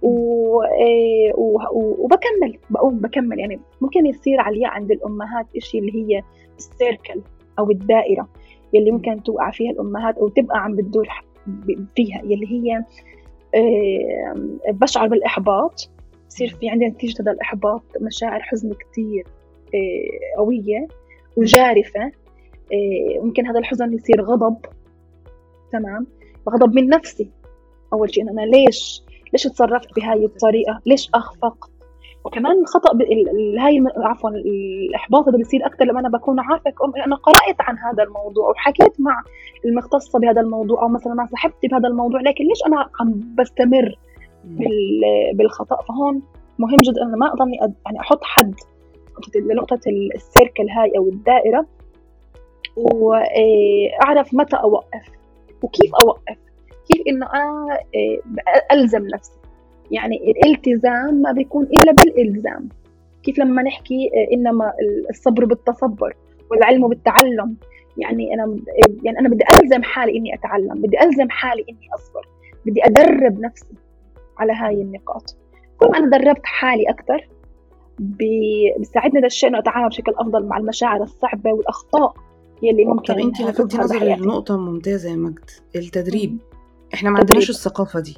و... 0.01 0.61
إيه، 0.63 1.33
و... 1.33 1.59
وبكمل 1.73 2.57
بقوم 2.69 2.99
بكمل. 2.99 3.39
يعني 3.39 3.59
ممكن 3.81 4.05
يصير 4.05 4.41
عليا 4.41 4.67
عند 4.67 4.91
الأمهات 4.91 5.45
إشي 5.57 5.79
اللي 5.79 5.91
هي 5.95 6.23
السيركل 6.57 7.21
أو 7.59 7.71
الدائرة 7.71 8.27
يلي 8.73 8.91
ممكن 8.91 9.23
توقع 9.23 9.51
فيها 9.51 9.71
الأمهات 9.71 10.17
أو 10.17 10.27
تبقى 10.29 10.63
عم 10.63 10.75
بتدور 10.75 11.07
فيها 11.95 12.21
يلي 12.23 12.47
هي 12.51 12.83
بشعر 14.69 15.07
بالإحباط. 15.07 15.89
بصير 16.29 16.57
في 16.59 16.69
عندي 16.69 16.85
نتيجة 16.85 17.21
هذا 17.21 17.31
الإحباط 17.31 17.83
مشاعر 18.01 18.41
حزن 18.41 18.73
كتير 18.73 19.27
آه، 19.75 20.37
قوية 20.37 20.87
وجارفة. 21.37 22.03
آه، 22.73 23.19
ممكن 23.23 23.47
هذا 23.47 23.59
الحزن 23.59 23.93
يصير 23.93 24.21
غضب. 24.21 24.57
تمام؟ 25.71 26.07
غضب 26.49 26.73
من 26.73 26.89
نفسي. 26.89 27.29
أول 27.93 28.13
شيء 28.13 28.29
أنا 28.29 28.41
ليش؟ 28.41 29.03
ليش 29.33 29.43
تصرفت 29.43 29.95
بهاي 29.95 30.25
الطريقة؟ 30.25 30.81
ليش 30.85 31.09
أخفقت 31.13 31.74
وكمان 32.25 32.61
الخطا 32.61 32.97
هاي 33.59 33.83
عفوا 33.97 34.29
الإحباط 34.29 35.27
هذا 35.27 35.37
بيصير 35.37 35.65
أكثر 35.65 35.85
لما 35.85 35.99
أنا 35.99 36.09
بكون 36.09 36.39
عارفة 36.39 36.73
أنا 37.05 37.15
قرأت 37.15 37.55
عن 37.59 37.77
هذا 37.77 38.03
الموضوع 38.03 38.49
وحكيت 38.49 39.01
مع 39.01 39.23
المختصة 39.65 40.19
بهذا 40.19 40.41
الموضوع 40.41 40.81
أو 40.81 40.87
مثلا 40.87 41.13
مع 41.13 41.25
صاحبتي 41.25 41.67
بهذا 41.67 41.87
الموضوع 41.87 42.21
لكن 42.21 42.43
ليش 42.43 42.59
أنا 42.67 42.89
عم 42.99 43.35
بستمر 43.37 43.97
بالخطأ؟ 45.33 45.81
فهون 45.81 46.21
مهم 46.59 46.77
جدا 46.83 47.03
أنا 47.03 47.17
ما 47.17 47.33
أضلني 47.33 47.57
يعني 47.85 47.99
أحط 47.99 48.23
حد 48.23 48.53
لنقطة 49.35 49.79
السيركل 50.15 50.69
هاي 50.69 50.91
أو 50.97 51.09
الدائرة 51.09 51.65
واعرف 52.77 54.33
متى 54.33 54.55
أوقف 54.55 55.09
وكيف 55.61 55.95
أوقف 56.03 56.37
كيف 56.89 57.01
إنه 57.07 57.25
أنا 57.33 57.79
ألزم 58.71 59.07
نفسي. 59.07 59.44
يعني 59.91 60.31
الالتزام 60.31 61.21
ما 61.21 61.31
بيكون 61.31 61.63
إلا 61.63 61.91
بالإلزام. 61.91 62.69
كيف 63.23 63.39
لما 63.39 63.61
نحكي 63.61 64.09
إنما 64.33 64.73
الصبر 65.09 65.45
بالتصبر 65.45 66.13
والعلم 66.51 66.87
بالتعلم. 66.87 67.55
يعني 67.97 68.33
أنا 68.33 68.57
يعني 69.03 69.19
أنا 69.19 69.29
بدي 69.29 69.43
ألزم 69.61 69.83
حالي 69.83 70.17
إني 70.17 70.33
أتعلم 70.33 70.81
بدي 70.81 71.01
ألزم 71.03 71.29
حالي 71.29 71.65
إني 71.69 71.87
أصبر 71.95 72.27
بدي 72.65 72.85
أدرب 72.85 73.39
نفسي 73.39 73.75
على 74.37 74.53
هاي 74.53 74.81
النقاط. 74.81 75.37
كل 75.77 75.87
ما 75.91 75.97
أنا 75.97 76.17
دربت 76.17 76.45
حالي 76.45 76.89
أكثر 76.89 77.27
بيساعدني 77.99 79.19
هذا 79.19 79.25
الشيء 79.25 79.49
إنه 79.49 79.59
أتعامل 79.59 79.89
بشكل 79.89 80.13
أفضل 80.17 80.45
مع 80.45 80.57
المشاعر 80.57 81.03
الصعبة 81.03 81.53
والأخطاء 81.53 82.13
يلي 82.63 82.85
ممكن 82.85 83.13
طب 83.13 83.19
انت 83.19 83.41
لفتي 83.41 83.77
نظري 83.77 84.15
لنقطة 84.15 84.57
ممتازة 84.57 85.09
يا 85.09 85.15
مجد 85.15 85.49
التدريب. 85.75 86.37
إحنا 86.93 87.09
ما 87.09 87.19
عندناش 87.19 87.49
الثقافة 87.49 87.99
دي. 87.99 88.15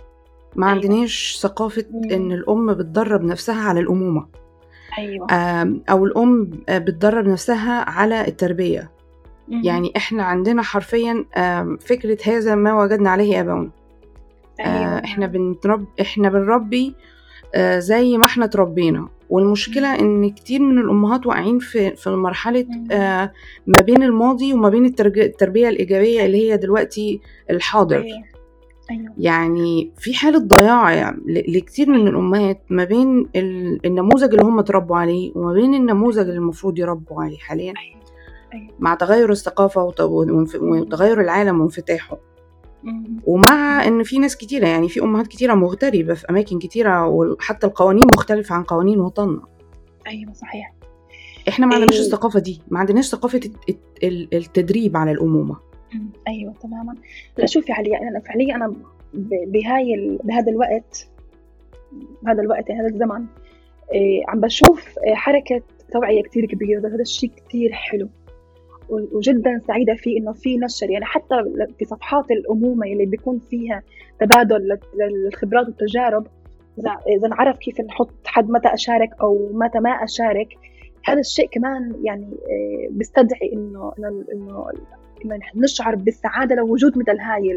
ما 0.58 0.68
أيوة. 0.68 0.76
عندناش 0.76 1.38
ثقافة 1.42 1.86
إن 2.12 2.32
الأم 2.32 2.74
بتدرب 2.74 3.24
نفسها 3.24 3.70
على 3.70 3.80
الأمومة 3.80 4.26
أيوة. 4.98 5.28
أو 5.90 6.06
الأم 6.06 6.50
بتدرب 6.70 7.26
نفسها 7.28 7.90
على 7.90 8.28
التربية. 8.28 8.92
يعني 9.64 9.94
إحنا 9.98 10.24
عندنا 10.24 10.62
حرفيا 10.62 11.26
فكرة 11.80 12.18
هذا 12.26 12.56
ما 12.56 12.84
وجدنا 12.84 13.10
عليه 13.10 13.40
آباؤنا 13.42 13.70
أيوة. 14.60 15.04
إحنا 15.04 15.28
بنرب 15.28 15.86
إحنا 16.02 16.30
بنربي 16.30 16.96
زي 17.78 18.18
ما 18.18 18.26
إحنا 18.26 18.46
تربينا 18.46 19.08
والمشكلة 19.30 20.00
إن 20.00 20.30
كتير 20.30 20.62
من 20.62 20.78
الأمهات 20.80 21.26
واقعين 21.28 21.60
في 21.60 21.96
في 21.96 22.10
مرحلة 22.10 22.66
ما 23.68 23.82
بين 23.82 24.04
الماضي 24.04 24.54
وما 24.54 24.70
بين 24.70 24.86
التربية 24.86 25.70
الإيجابية 25.70 26.26
اللي 26.26 26.52
هي 26.52 26.58
دلوقتي 26.58 27.22
الحاضر 27.50 28.02
أيوة. 28.02 28.24
أيوة. 28.92 29.14
يعني 29.18 29.92
في 29.98 30.14
حالة 30.14 30.40
ضياع 30.40 30.94
يعني 30.94 31.22
لكتير 31.28 31.90
من 31.90 32.08
الأمهات 32.08 32.62
ما 32.70 32.84
بين 32.84 33.30
النموذج 33.86 34.34
اللي 34.34 34.44
هم 34.44 34.60
اتربوا 34.60 34.98
عليه 34.98 35.32
وما 35.36 35.54
بين 35.54 35.74
النموذج 35.74 36.20
اللي 36.20 36.38
المفروض 36.38 36.80
يربوا 36.80 37.24
عليه 37.24 37.38
حاليا 37.38 37.74
أيوة. 37.78 38.02
أيوة. 38.54 38.74
مع 38.80 38.96
تغير 38.96 39.32
الثقافة 39.32 39.84
وتغير 39.84 41.22
العالم 41.22 41.62
وانفتاحه 41.62 42.18
ومع 43.26 43.88
إن 43.88 44.04
في 44.04 44.20
ناس 44.20 44.38
كتيرة 44.38 44.68
يعني 44.68 44.90
في 44.90 45.02
أمهات 45.02 45.28
كتيرة 45.28 45.54
مغتربة 45.54 46.14
في 46.14 46.30
أماكن 46.30 46.60
كتيرة 46.60 47.08
وحتى 47.08 47.68
القوانين 47.68 48.04
مختلفة 48.16 48.56
عن 48.56 48.64
قوانين 48.64 49.00
وطننا 49.00 49.42
أيوه 50.08 50.34
صحيح 50.34 50.74
إحنا 51.48 51.66
ما 51.66 51.76
عندناش 51.76 51.96
إيه. 51.96 52.02
الثقافة 52.06 52.40
دي 52.40 52.62
ما 52.68 52.80
عندناش 52.80 53.10
ثقافة 53.10 53.40
التدريب 54.34 54.98
على 54.98 55.12
الأمومة 55.12 55.67
أيوه 56.28 56.54
تماما. 56.54 56.96
لا. 57.38 57.46
شوفي 57.46 57.72
عليا 57.72 57.98
أنا 58.02 58.20
فعليا 58.20 58.56
أنا 58.56 58.74
بهاي 59.48 59.94
ال... 59.96 60.20
بهذا 60.24 60.52
الوقت 60.52 61.08
بهذا 62.24 62.42
الوقت 62.42 62.72
هذا 62.72 62.88
الزمن 62.88 63.26
إيه 63.94 64.24
عم 64.28 64.40
بشوف 64.40 65.00
إيه 65.08 65.16
حركة 65.16 65.62
توعية 65.92 66.22
كتير 66.24 66.46
كبيرة 66.46 66.80
هذا 66.80 67.02
الشيء 67.02 67.30
كتير 67.30 67.72
حلو. 67.72 68.10
وجدا 68.90 69.62
سعيدة 69.68 69.96
فيه 69.96 70.20
إنه 70.20 70.34
في 70.34 70.58
نشر 70.58 70.90
يعني 70.90 71.06
حتى 71.06 71.36
في 71.80 71.86
صفحات 71.86 72.32
الأمومة 72.32 72.88
اللي 72.88 73.06
بيكون 73.06 73.40
فيها 73.40 73.84
تبادل 74.20 74.80
للخبرات 74.96 75.66
والتجارب 75.68 76.28
إذا 76.80 76.98
إذا 77.18 77.28
نعرف 77.28 77.58
كيف 77.58 77.82
نحط 77.82 78.14
حد 78.26 78.50
متى 78.50 78.74
أشارك 78.74 79.10
أو 79.22 79.50
متى 79.54 79.80
ما 79.80 79.90
أشارك 79.90 80.48
هذا 81.06 81.20
الشيء 81.20 81.50
كمان 81.50 81.96
يعني 82.04 82.26
آه، 82.26 82.88
بيستدعي 82.90 83.54
إنه 83.54 83.94
إنه 84.34 84.72
انه 85.26 85.40
نشعر 85.56 85.96
بالسعادة 85.96 86.56
لو 86.56 86.74
وجود 86.74 86.98
مثل 86.98 87.20
هاي 87.20 87.52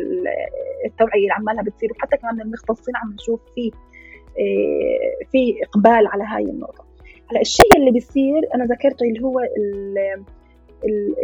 التوعية 0.87 1.23
اللي 1.23 1.33
عمالها 1.33 1.63
بتصير 1.63 1.93
وحتى 1.93 2.17
كمان 2.17 2.41
المختصين 2.41 2.97
عم 2.97 3.13
نشوف 3.13 3.41
في 3.55 3.71
آه، 4.31 5.25
في 5.33 5.55
إقبال 5.63 6.07
على 6.07 6.25
هاي 6.25 6.43
النقطة. 6.43 6.85
هلا 7.31 7.41
الشيء 7.41 7.77
اللي 7.77 7.91
بيصير 7.91 8.41
أنا 8.55 8.65
ذكرته 8.65 9.05
اللي 9.05 9.23
هو 9.25 9.41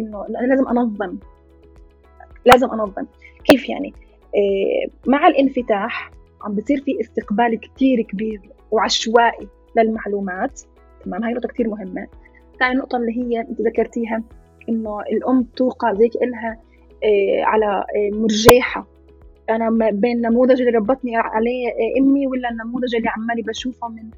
إنه 0.01 0.27
لازم 0.29 0.69
أنظم. 0.69 1.19
لازم 2.45 2.71
أنظم. 2.71 3.07
كيف 3.45 3.69
يعني؟ 3.69 3.95
آه، 4.35 5.11
مع 5.11 5.29
الانفتاح 5.29 6.11
عم 6.43 6.55
بصير 6.55 6.81
في 6.81 7.01
استقبال 7.01 7.61
كتير 7.61 8.03
كبير 8.03 8.41
وعشوائي 8.71 9.49
للمعلومات. 9.77 10.61
تمام؟ 11.05 11.25
هاي 11.25 11.33
نقطة 11.33 11.49
كتير 11.49 11.69
مهمة. 11.69 12.07
ثاني 12.59 12.75
نقطة 12.75 12.97
اللي 12.97 13.17
هي 13.17 13.41
أنت 13.41 13.61
ذكرتيها 13.61 14.23
إنه 14.69 15.01
الأم 15.01 15.43
توقع 15.57 15.95
زي 15.95 16.09
كانها 16.09 16.61
آه، 17.05 17.45
على 17.45 17.67
آه، 17.67 18.17
مرجيحة 18.17 18.87
أنا 19.51 19.91
بين 19.91 20.17
النموذج 20.17 20.61
اللي 20.61 20.79
ربتني 20.79 21.17
عليه 21.17 21.69
أمي 22.01 22.27
ولا 22.27 22.51
النموذج 22.51 22.97
اللي 22.97 23.09
عمالي 23.09 23.43
بشوفه 23.43 23.89
من 23.89 24.11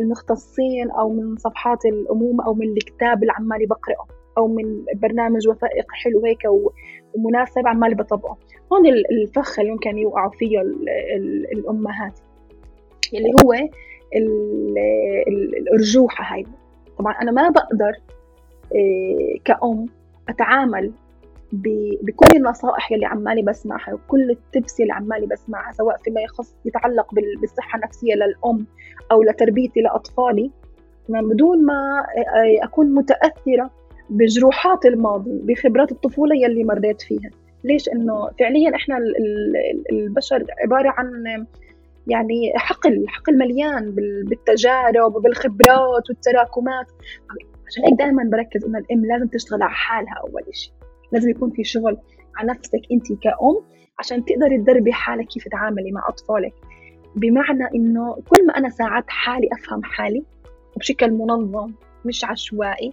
المختصين 0.00 0.90
أو 0.90 1.12
من 1.12 1.36
صفحات 1.36 1.84
الأمومة 1.84 2.46
أو 2.46 2.54
من 2.54 2.68
الكتاب 2.68 3.22
اللي 3.22 3.32
عمالي 3.32 3.66
بقرأه 3.66 4.06
أو 4.38 4.48
من 4.48 4.84
برنامج 4.94 5.48
وثائق 5.48 5.86
حلو 5.92 6.24
هيك 6.24 6.42
ومناسب 7.14 7.66
عمالي 7.66 7.94
بطبقه. 7.94 8.38
هون 8.72 8.86
الفخ 8.86 9.58
اللي 9.58 9.72
ممكن 9.72 9.98
يوقعوا 9.98 10.30
فيه 10.30 10.60
الأمهات. 11.52 12.18
اللي 13.14 13.32
هو 13.44 13.52
الارجوحه 15.28 16.34
هاي. 16.34 16.46
طبعا 16.98 17.12
أنا 17.12 17.30
ما 17.30 17.48
بقدر 17.48 17.90
آه، 17.90 18.21
كأم 19.44 19.86
أتعامل 20.28 20.92
بكل 22.02 22.36
النصائح 22.36 22.92
اللي 22.92 23.06
عمالي 23.06 23.42
بسمعها 23.42 23.94
وكل 23.94 24.30
التبس 24.30 24.80
اللي 24.80 24.92
عمالي 24.92 25.26
بسمعها 25.26 25.72
سواء 25.72 25.96
فيما 25.96 26.20
يخص 26.20 26.54
يتعلق 26.64 27.14
بالصحة 27.40 27.76
النفسية 27.76 28.14
للأم 28.14 28.66
أو 29.12 29.22
لتربيتي 29.22 29.80
لأطفالي. 29.80 30.50
بدون 31.08 31.64
ما 31.64 32.00
آه، 32.00 32.64
أكون 32.64 32.94
متأثرة 32.94 33.70
بجروحات 34.10 34.86
الماضي 34.86 35.40
بخبرات 35.42 35.92
الطفولة 35.92 36.36
يلي 36.36 36.64
مريت 36.64 37.02
فيها. 37.02 37.30
ليش؟ 37.64 37.88
إنه 37.88 38.30
فعليا 38.38 38.76
إحنا 38.76 38.98
البشر 39.92 40.44
عبارة 40.62 40.88
عن 40.88 41.24
يعني 42.06 42.52
حقل 42.56 43.04
حقل 43.08 43.38
مليان 43.38 43.90
بالتجارب 44.24 45.14
وبالخبرات 45.14 46.10
والتراكمات. 46.10 46.86
عشان 47.72 47.84
هيك 47.84 47.98
دائما 47.98 48.24
بركز 48.24 48.64
إنه 48.64 48.78
الأم 48.78 49.06
لازم 49.06 49.26
تشتغل 49.26 49.62
على 49.62 49.72
حالها 49.72 50.14
أول 50.14 50.42
شيء 50.52 50.72
لازم 51.12 51.30
يكون 51.30 51.50
في 51.50 51.64
شغل 51.64 51.96
على 52.36 52.50
نفسك 52.50 52.80
أنت 52.92 53.12
كأم 53.12 53.72
عشان 53.98 54.24
تقدري 54.24 54.58
تدربي 54.58 54.92
حالك 54.92 55.26
كيف 55.26 55.44
تتعاملي 55.44 55.92
مع 55.92 56.08
أطفالك. 56.08 56.52
بمعنى 57.16 57.64
إنه 57.74 58.14
كل 58.14 58.46
ما 58.46 58.58
أنا 58.58 58.68
ساعدت 58.68 59.10
حالي 59.10 59.48
أفهم 59.52 59.82
حالي 59.82 60.22
بشكل 60.76 61.10
منظم 61.10 61.72
مش 62.04 62.24
عشوائي. 62.24 62.92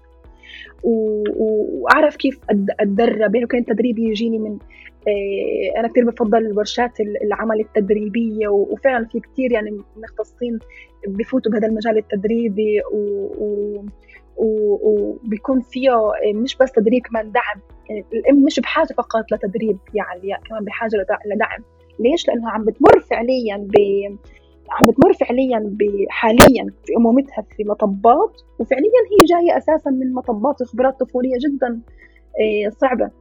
وأعرف 0.83 2.15
كيف 2.15 2.39
أتدرب. 2.79 3.35
يعني 3.35 3.47
كان 3.47 3.65
تدريبي 3.65 4.09
يجيني 4.09 4.39
من 4.39 4.57
آه، 5.07 5.79
أنا 5.79 5.87
كثير 5.87 6.05
بفضل 6.05 6.57
ورشات 6.57 6.99
العمل 6.99 7.59
التدريبية. 7.59 8.47
وفعلا 8.47 9.05
في 9.05 9.19
كثير 9.19 9.51
يعني 9.51 9.81
مختصين 9.97 10.59
بفوتوا 11.07 11.51
بهذا 11.51 11.67
المجال 11.67 11.97
التدريبي. 11.97 12.81
وبيكون 14.39 15.61
فيه 15.61 15.91
مش 16.35 16.57
بس 16.57 16.71
تدريب 16.71 17.01
كمان 17.01 17.31
دعم. 17.31 17.61
الام 18.13 18.43
مش 18.43 18.59
بحاجة 18.59 18.93
فقط 18.93 19.31
لتدريب 19.31 19.77
يعني 19.93 20.37
كمان 20.49 20.65
بحاجة 20.65 21.05
لدعم. 21.25 21.63
ليش؟ 21.99 22.27
لأنها 22.27 22.51
عم 22.51 22.65
بتمر 22.65 22.99
فعليا 22.99 23.57
ب 23.57 23.75
عم 24.71 24.85
بتمر 24.85 25.13
فعليا 25.13 25.77
حاليا 26.09 26.67
في 26.85 26.95
أمومتها 26.97 27.41
في 27.57 27.63
مطبات 27.63 28.41
وفعليا 28.59 29.01
هي 29.11 29.25
جاية 29.25 29.57
أساسا 29.57 29.89
من 29.89 30.13
مطبات 30.13 30.61
وخبرات 30.61 30.99
طفولية 30.99 31.37
جدا 31.39 31.81
آه، 32.41 32.69
صعبة 32.69 33.11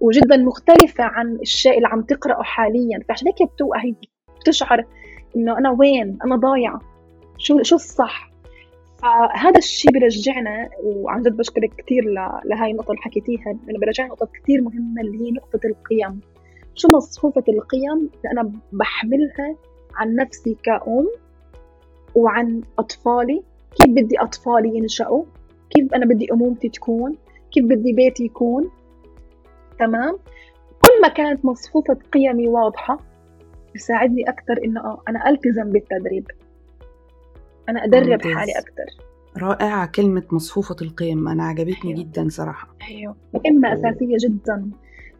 وجدا 0.00 0.36
مختلفة 0.36 1.04
عن 1.04 1.38
الشيء 1.42 1.76
اللي 1.76 1.88
عم 1.88 2.02
تقرأه 2.02 2.42
حاليا. 2.42 3.00
فعشان 3.08 3.28
هيك 3.28 3.52
بتوقع 3.52 3.80
هي 3.84 3.94
بتشعر 4.40 4.84
إنه 5.36 5.58
أنا 5.58 5.70
وين؟ 5.70 6.18
أنا 6.24 6.36
ضايعة. 6.36 6.80
شو 7.38 7.62
شو 7.62 7.74
الصح؟ 7.74 8.27
فهذا 9.02 9.58
الشيء 9.58 9.92
برجعنا 9.92 10.68
وعن 10.82 11.22
جد 11.22 11.36
بشكرك 11.36 11.70
كثير 11.78 12.04
لهي 12.44 12.70
النقطة 12.70 12.90
اللي 12.90 13.02
حكيتيها 13.02 13.50
انا 13.70 13.78
برجعنا 13.78 14.10
نقطة 14.10 14.28
كثير 14.34 14.60
مهمة 14.60 15.00
اللي 15.00 15.26
هي 15.26 15.30
نقطة 15.30 15.60
القيم. 15.64 16.20
شو 16.74 16.88
مصفوفة 16.88 17.44
القيم؟ 17.48 17.96
اللي 17.98 18.32
أنا 18.32 18.52
بحملها 18.72 19.56
عن 19.94 20.14
نفسي 20.14 20.56
كأم 20.62 21.08
وعن 22.14 22.62
أطفالي. 22.78 23.42
كيف 23.76 23.88
بدي 23.88 24.20
أطفالي 24.20 24.76
ينشأوا؟ 24.76 25.24
كيف 25.70 25.94
أنا 25.94 26.06
بدي 26.06 26.32
أمومتي 26.32 26.68
تكون؟ 26.68 27.16
كيف 27.52 27.64
بدي 27.64 27.92
بيتي 27.92 28.24
يكون؟ 28.24 28.70
تمام؟ 29.78 30.18
كل 30.80 31.02
ما 31.02 31.08
كانت 31.08 31.44
مصفوفة 31.44 31.98
قيمي 32.12 32.48
واضحة 32.48 33.00
بيساعدني 33.72 34.28
أكثر 34.28 34.64
إنه 34.64 34.98
أنا 35.08 35.28
ألتزم 35.28 35.70
بالتدريب. 35.70 36.26
أنا 37.68 37.84
أدرب 37.84 38.10
ممتاز. 38.10 38.32
حالي 38.32 38.52
أكثر 38.52 39.08
رائعة 39.36 39.86
كلمة 39.86 40.22
مصفوفة 40.32 40.76
القيم 40.82 41.28
أنا 41.28 41.44
عجبتني 41.44 41.90
أيوه. 41.90 42.00
جدا 42.04 42.28
صراحة. 42.28 42.76
أيوه. 42.90 43.16
مهمة 43.34 43.72
أساسية 43.72 44.16
جدا. 44.28 44.70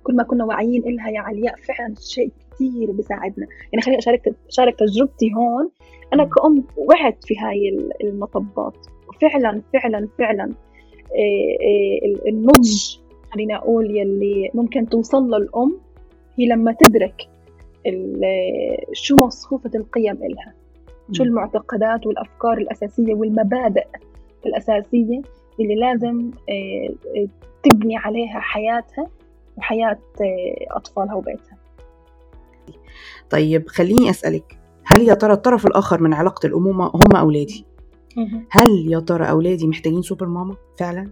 كل 0.04 0.16
ما 0.16 0.22
كنا 0.22 0.44
واعيين 0.44 0.82
إلها 0.86 1.08
يا 1.10 1.20
علياء 1.20 1.54
فعلا 1.56 1.94
شيء 2.00 2.32
كثير 2.54 2.92
بيساعدنا. 2.92 3.46
يعني 3.72 3.82
خليني 3.82 3.98
أشارك 3.98 4.34
أشارك 4.48 4.78
تجربتي 4.78 5.34
هون. 5.34 5.70
أنا 6.14 6.24
كأم 6.24 6.64
وعت 6.76 7.24
في 7.24 7.38
هاي 7.38 7.78
المطبات. 8.04 8.86
وفعلا 9.08 9.62
فعلا 9.72 10.08
فعلا. 10.18 10.44
آه، 10.44 11.56
آه، 11.62 12.28
النضج 12.28 12.96
خلينا 13.32 13.56
أقول 13.56 13.96
يلي 13.96 14.50
ممكن 14.54 14.88
توصل 14.88 15.30
له 15.30 15.36
الأم 15.36 15.78
هي 16.38 16.46
لما 16.46 16.76
تدرك 16.80 17.28
شو 18.92 19.16
مصفوفة 19.16 19.70
القيم 19.74 20.16
إلها. 20.16 20.57
شو 21.12 21.22
المعتقدات 21.22 22.06
والأفكار 22.06 22.58
الأساسية 22.58 23.14
والمبادئ 23.14 23.86
الأساسية 24.46 25.22
اللي 25.60 25.74
لازم 25.74 26.30
آه، 26.48 27.26
تبني 27.62 27.96
عليها 27.96 28.40
حياتها 28.40 29.06
وحياة 29.56 29.98
أطفالها 30.70 31.14
وبيتها. 31.14 31.58
طيب 33.30 33.68
خليني 33.68 34.10
أسألك 34.10 34.58
هل 34.84 35.08
يا 35.08 35.14
ترى 35.14 35.32
الطرف 35.32 35.66
الآخر 35.66 36.02
من 36.02 36.14
علاقة 36.14 36.46
الأمومة 36.46 36.86
هم 36.86 37.16
أولادي؟ 37.16 37.64
هل 38.50 38.92
يا 38.92 39.00
ترى 39.00 39.30
أولادي 39.30 39.66
محتاجين 39.66 40.02
سوبر 40.02 40.26
ماما؟ 40.26 40.56
فعلا؟ 40.78 41.10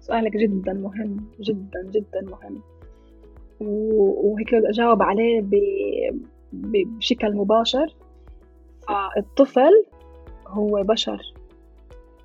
سؤالك 0.00 0.36
جدا 0.36 0.72
مهم 0.72 1.16
جدا 1.40 1.90
جدا 1.90 2.20
مهم. 2.30 2.60
وهيك 3.60 4.54
أجاوب 4.54 5.02
عليه 5.02 5.44
بشكل 6.52 7.36
مباشر. 7.36 7.94
الطفل 9.16 9.84
هو 10.46 10.82
بشر 10.82 11.32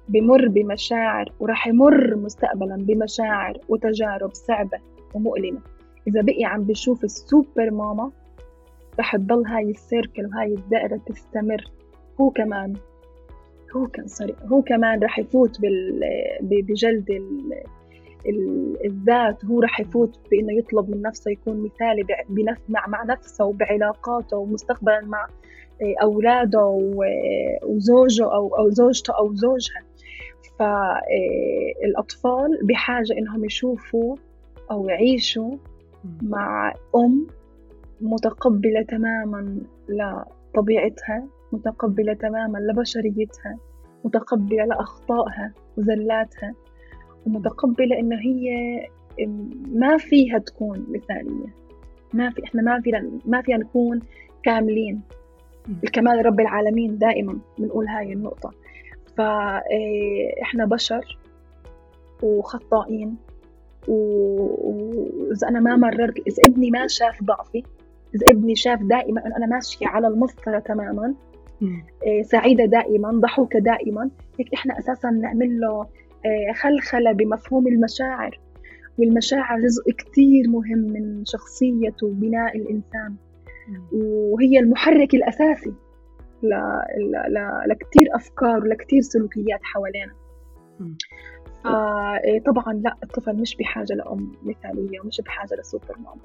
بمر 0.10 0.48
بمشاعر 0.48 1.32
وراح 1.40 1.68
يمر 1.68 2.16
مستقبلا 2.16 2.76
بمشاعر 2.76 3.58
وتجارب 3.70 4.34
صعبة 4.34 4.80
ومؤلمة. 5.14 5.60
إذا 6.08 6.22
بقي 6.22 6.46
عم 6.46 6.64
بشوف 6.64 7.04
السوبر 7.04 7.72
ماما 7.72 8.12
رح 9.00 9.16
تضل 9.16 9.46
هاي 9.46 9.70
السيركل 9.70 10.26
وهاي 10.26 10.54
الدائرة 10.54 11.00
تستمر. 11.06 11.64
هو 12.22 12.30
كمان 12.30 12.74
هو 13.76 13.88
كان 13.88 14.08
صريح 14.08 14.36
هو 14.52 14.62
كمان 14.62 15.04
رح 15.04 15.20
يفوت 15.20 15.58
بجلد 16.42 17.22
الذات. 18.86 19.46
هو 19.46 19.62
رح 19.62 19.80
يفوت 19.80 20.20
بإنه 20.32 20.54
يطلب 20.54 20.90
من 20.90 21.02
نفسه 21.02 21.32
يكون 21.32 21.64
مثالي 21.64 22.06
مع 22.70 22.88
مع 22.88 23.04
نفسه 23.04 23.46
وبعلاقاته 23.46 24.38
ومستقبلا 24.38 25.02
مع 25.02 25.28
أولاده 25.82 26.80
وزوجه 27.64 28.24
أو 28.24 28.56
أو 28.56 28.70
زوجته 28.70 29.14
أو 29.14 29.34
زوجها. 29.34 29.82
فالاطفال 30.60 32.60
بحاجة 32.64 33.14
إنهم 33.18 33.46
يشوفوا 33.46 34.16
أو 34.72 34.90
يعيشوا 34.90 35.58
مع 36.22 36.74
أم 36.96 37.28
متقبلة 38.02 38.82
تماما 38.82 39.58
لطبيعتها 39.90 41.28
متقبلة 41.52 42.14
تماما 42.14 42.58
لبشريتها 42.58 43.58
متقبلة 44.06 44.66
لأخطائها 44.66 45.54
وزلاتها 45.78 46.54
ومتقبلة 47.26 48.00
انه 48.00 48.16
هي 48.16 48.80
ما 49.68 49.98
فيها 49.98 50.38
تكون 50.38 50.86
مثالية. 50.90 51.56
ما 52.14 52.30
في 52.30 52.44
إحنا 52.44 52.62
ما 52.62 52.82
فينا 52.82 53.12
ما 53.26 53.42
فينا 53.42 53.58
نكون 53.58 54.00
كاملين. 54.44 55.02
الكمال 55.84 56.26
رب 56.26 56.40
العالمين 56.40 56.98
دائما 56.98 57.38
بنقول 57.58 57.88
هاي 57.88 58.14
النقطة. 58.14 58.52
فإحنا 59.18 60.66
بشر 60.66 61.18
وخطائين 62.24 63.16
وإذا 63.88 65.48
أنا 65.50 65.60
ما 65.60 65.76
مررت 65.76 66.18
إذا 66.28 66.44
ابني 66.48 66.72
ما 66.72 66.88
شاف 66.88 67.24
ضعفي 67.24 67.64
إذا 68.16 68.26
ابني 68.30 68.56
شاف 68.56 68.80
دائما 68.84 69.38
أنا 69.38 69.46
ماشية 69.46 69.88
على 69.88 70.08
المسطرة 70.08 70.60
تماما 70.60 71.14
سعيدة 72.22 72.66
دائما 72.66 73.12
ضحوكة 73.12 73.60
دائما 73.60 74.10
هيك 74.40 74.54
إحنا 74.54 74.80
أساسا 74.80 75.10
نعمل 75.10 75.60
له 75.60 75.88
خلخلة 76.54 77.12
بمفهوم 77.12 77.68
المشاعر. 77.68 78.40
والمشاعر 78.98 79.60
جزء 79.60 79.92
كتير 79.92 80.50
مهم 80.50 80.78
من 80.78 81.26
شخصية 81.26 81.96
وبناء 82.04 82.58
الإنسان. 82.58 83.16
وهي 83.92 84.60
المحرك 84.60 85.14
الأساسي 85.14 85.74
لكتير 87.68 88.08
أفكار 88.16 88.64
ولكتير 88.64 89.02
سلوكيات 89.02 89.60
حوالينا. 89.64 90.14
طبعا 92.46 92.74
لا 92.74 92.98
الطفل 93.04 93.36
مش 93.36 93.56
بحاجة 93.56 93.94
لأم 93.94 94.32
مثالية 94.44 95.00
ومش 95.02 95.22
بحاجة 95.26 95.56
لسوبر 95.60 95.96
مام. 96.00 96.16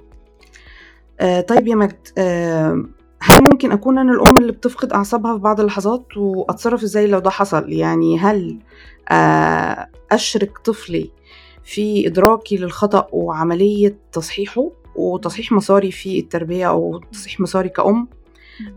آه 1.21 1.41
طيب 1.41 1.67
يا 1.69 1.75
مجد 1.75 2.09
آه 2.19 2.85
هل 3.21 3.39
ممكن 3.53 3.73
أكون 3.73 3.99
أنا 3.99 4.13
الأم 4.13 4.39
اللي 4.39 4.53
بتفقد 4.53 4.93
أعصابها 4.93 5.37
في 5.37 5.43
بعض 5.43 5.61
اللحظات 5.61 6.17
وأتصرف 6.17 6.83
إزاي 6.83 7.07
لو 7.07 7.19
ده 7.19 7.31
حصل؟ 7.31 7.73
يعني 7.73 8.19
هل 8.19 8.59
آه 9.11 9.89
أشرك 10.13 10.59
طفلي 10.59 11.11
في 11.65 12.07
إدراكي 12.07 12.57
للخطأ 12.57 13.07
وعملية 13.13 13.97
تصحيحه؟ 14.13 14.71
وتصحيح 14.99 15.53
مساري 15.53 15.91
في 15.91 16.19
التربية 16.19 16.69
أو 16.69 17.01
تصحيح 17.13 17.41
مساري 17.41 17.69
كأم. 17.69 18.09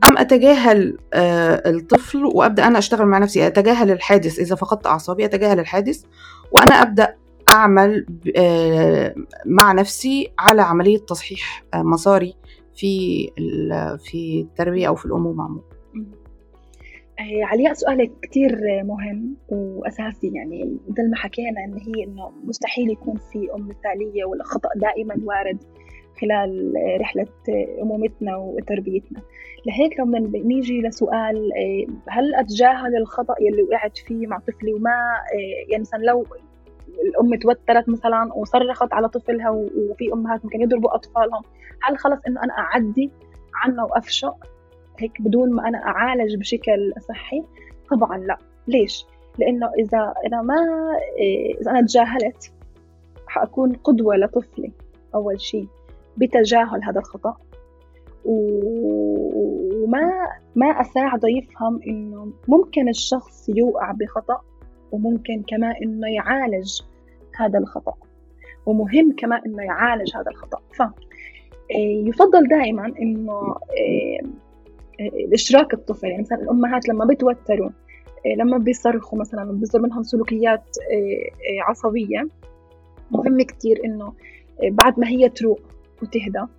أم 0.09 0.17
أتجاهل 0.17 0.97
الطفل 1.13 2.25
وأبدأ 2.25 2.67
أنا 2.67 2.79
أشتغل 2.79 3.05
مع 3.05 3.17
نفسي 3.17 3.47
أتجاهل 3.47 3.91
الحادث 3.91 4.39
إذا 4.39 4.55
فقدت 4.55 4.87
أعصابي 4.87 5.25
أتجاهل 5.25 5.59
الحادث 5.59 6.03
وأنا 6.51 6.81
أبدأ 6.81 7.15
أعمل 7.51 8.05
مع 9.45 9.71
نفسي 9.71 10.31
على 10.39 10.61
عملية 10.61 10.97
تصحيح 10.97 11.63
مساري 11.75 12.35
في 12.75 13.25
في 14.03 14.41
التربية 14.41 14.87
أو 14.87 14.95
في 14.95 15.05
الأمومة 15.05 15.43
عموما 15.43 15.61
علياء 17.43 17.73
سؤالك 17.73 18.11
كتير 18.21 18.59
مهم 18.83 19.35
وأساسي. 19.49 20.31
يعني 20.33 20.77
مثل 20.89 21.09
ما 21.09 21.15
حكينا 21.15 21.65
إن 21.65 21.73
هي 21.73 22.03
إنه 22.03 22.31
مستحيل 22.43 22.89
يكون 22.89 23.17
في 23.31 23.47
أم 23.55 23.67
مثالية 23.67 24.25
ولا 24.25 24.43
خطأ 24.43 24.69
دائما 24.75 25.15
وارد. 25.23 25.57
خلال 26.21 26.73
رحلة 27.01 27.27
أمومتنا 27.81 28.37
وتربيتنا. 28.37 29.21
لهيك 29.65 29.99
لما 29.99 30.19
نيجي 30.19 30.81
لسؤال 30.81 31.49
هل 32.09 32.35
أتجاهل 32.35 32.95
الخطأ 32.95 33.35
يلي 33.41 33.63
وقعت 33.63 33.97
فيه 33.97 34.27
مع 34.27 34.39
طفلي؟ 34.39 34.73
وما 34.73 34.91
يعني 35.69 35.81
مثلا 35.81 35.99
لو 35.99 36.25
الأم 37.05 37.35
توترت 37.35 37.89
مثلا 37.89 38.33
وصرخت 38.35 38.93
على 38.93 39.09
طفلها 39.09 39.49
وفي 39.49 40.13
أمهات 40.13 40.45
ممكن 40.45 40.61
يضربوا 40.61 40.95
أطفالهم 40.95 41.41
هل 41.81 41.97
خلص 41.97 42.19
إنه 42.27 42.43
أنا 42.43 42.53
أعدي 42.53 43.11
عنه 43.55 43.85
وأفشق 43.85 44.35
هيك 44.99 45.21
بدون 45.21 45.53
ما 45.53 45.67
أنا 45.67 45.77
أعالج 45.77 46.35
بشكل 46.35 46.93
صحي؟ 46.99 47.43
طبعا 47.91 48.17
لا. 48.17 48.37
ليش؟ 48.67 49.05
لأنه 49.39 49.69
إذا 49.79 50.13
أنا 50.27 50.41
ما 50.41 50.55
إذا 51.61 51.71
أنا 51.71 51.81
تجاهلت 51.81 52.53
حأكون 53.27 53.73
قدوة 53.73 54.15
لطفلي 54.15 54.71
أول 55.15 55.41
شيء 55.41 55.67
بتجاهل 56.17 56.83
هذا 56.83 56.99
الخطأ. 56.99 57.37
وما 59.83 60.27
ما 60.55 60.67
أساعده 60.67 61.27
يفهم 61.29 61.79
إنه 61.87 62.33
ممكن 62.47 62.89
الشخص 62.89 63.49
يوقع 63.49 63.91
بخطأ 63.91 64.41
وممكن 64.91 65.43
كمان 65.47 65.73
إنه 65.83 66.07
يعالج 66.07 66.81
هذا 67.35 67.59
الخطأ. 67.59 67.93
ومهم 68.65 69.15
كمان 69.17 69.41
إنه 69.45 69.63
يعالج 69.63 70.15
هذا 70.15 70.31
الخطأ. 70.31 70.61
ف 70.73 70.83
يفضل 72.05 72.47
دائما 72.47 72.93
إنه 72.99 73.55
إشراك 75.33 75.73
الطفل 75.73 76.07
يعني 76.07 76.21
مثلا 76.21 76.41
الأمهات 76.41 76.89
لما 76.89 77.05
بتوتروا 77.05 77.69
لما 78.37 78.57
بيصرخوا 78.57 79.19
مثلا 79.19 79.51
بيصير 79.51 79.81
منهم 79.81 80.03
سلوكيات 80.03 80.63
عصبية 81.67 82.27
مهم 83.11 83.41
كتير 83.41 83.85
إنه 83.85 84.13
بعد 84.63 84.99
ما 84.99 85.07
هي 85.07 85.29
تروق 85.29 85.59
وتهدى 86.03 86.51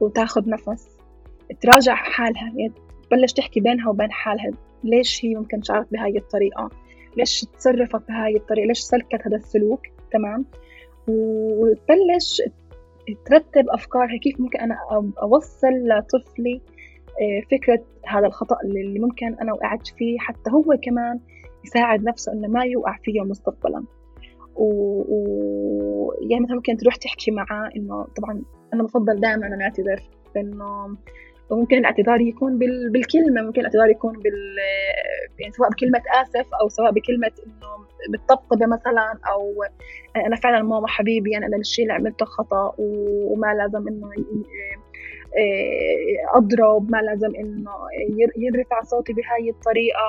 وتاخذ 0.00 0.48
نفس. 0.48 0.96
تراجع 1.60 1.94
حالها. 1.94 2.52
يعني 2.56 2.72
تبلش 3.10 3.32
تحكي 3.32 3.60
بينها 3.60 3.88
وبين 3.88 4.12
حالها. 4.12 4.50
ليش 4.84 5.24
هي 5.24 5.34
ممكن 5.34 5.62
شعرت 5.62 5.92
بهاي 5.92 6.18
الطريقة؟ 6.18 6.70
ليش 7.16 7.46
تصرفت 7.58 8.08
بهاي 8.08 8.36
الطريقة؟ 8.36 8.66
ليش 8.66 8.78
سلكت 8.78 9.26
هذا 9.26 9.36
السلوك؟ 9.36 9.80
تمام. 10.12 10.44
وتبلش 11.08 12.42
ترتب 13.26 13.68
أفكارها. 13.68 14.16
كيف 14.16 14.40
ممكن 14.40 14.60
أنا 14.60 14.76
أوصل 15.22 15.88
لطفلي 15.88 16.60
فكرة 17.50 17.82
هذا 18.06 18.26
الخطأ 18.26 18.56
اللي 18.64 18.98
ممكن 18.98 19.34
أنا 19.34 19.52
وقعت 19.52 19.86
فيه 19.86 20.18
حتى 20.18 20.50
هو 20.50 20.78
كمان 20.82 21.20
يساعد 21.64 22.04
نفسه 22.04 22.32
إنه 22.32 22.48
ما 22.48 22.64
يوقع 22.64 22.96
فيه 23.02 23.20
مستقبلا. 23.20 23.84
و... 24.56 24.64
و... 25.08 26.14
يعني 26.30 26.44
مثلا 26.44 26.56
ممكن 26.56 26.76
تروح 26.76 26.96
تحكي 26.96 27.30
معاه 27.30 27.70
إنه 27.76 28.06
طبعا 28.16 28.42
أنا 28.74 28.82
بفضل 28.82 29.20
دائما 29.20 29.46
أنا 29.46 29.64
أعتذر 29.64 30.02
إنه 30.36 30.96
ممكن 31.50 31.78
الاعتذار 31.78 32.20
يكون 32.20 32.58
بال... 32.58 32.90
بالكلمة 32.92 33.42
ممكن 33.42 33.60
الاعتذار 33.60 33.90
يكون 33.90 34.12
بال 34.12 34.56
يعني 35.38 35.52
سواء 35.52 35.70
بكلمة 35.70 36.02
آسف 36.22 36.46
أو 36.62 36.68
سواء 36.68 36.90
بكلمة 36.90 37.30
إنه 37.46 37.86
بالطبطبة 38.10 38.66
مثلا 38.66 39.18
أو 39.32 39.64
أنا 40.16 40.36
فعلا 40.36 40.62
ماما 40.62 40.88
حبيبي 40.88 41.36
أنا 41.36 41.56
الشيء 41.56 41.84
اللي 41.84 41.94
عملته 41.94 42.26
خطأ 42.26 42.74
وما 42.78 43.54
لازم 43.54 43.88
إنه 43.88 44.10
أضرب 46.34 46.90
ما 46.90 46.98
لازم 46.98 47.34
إنه 47.34 47.70
يرفع 48.36 48.82
صوتي 48.82 49.12
بهاي 49.12 49.50
الطريقة 49.50 50.00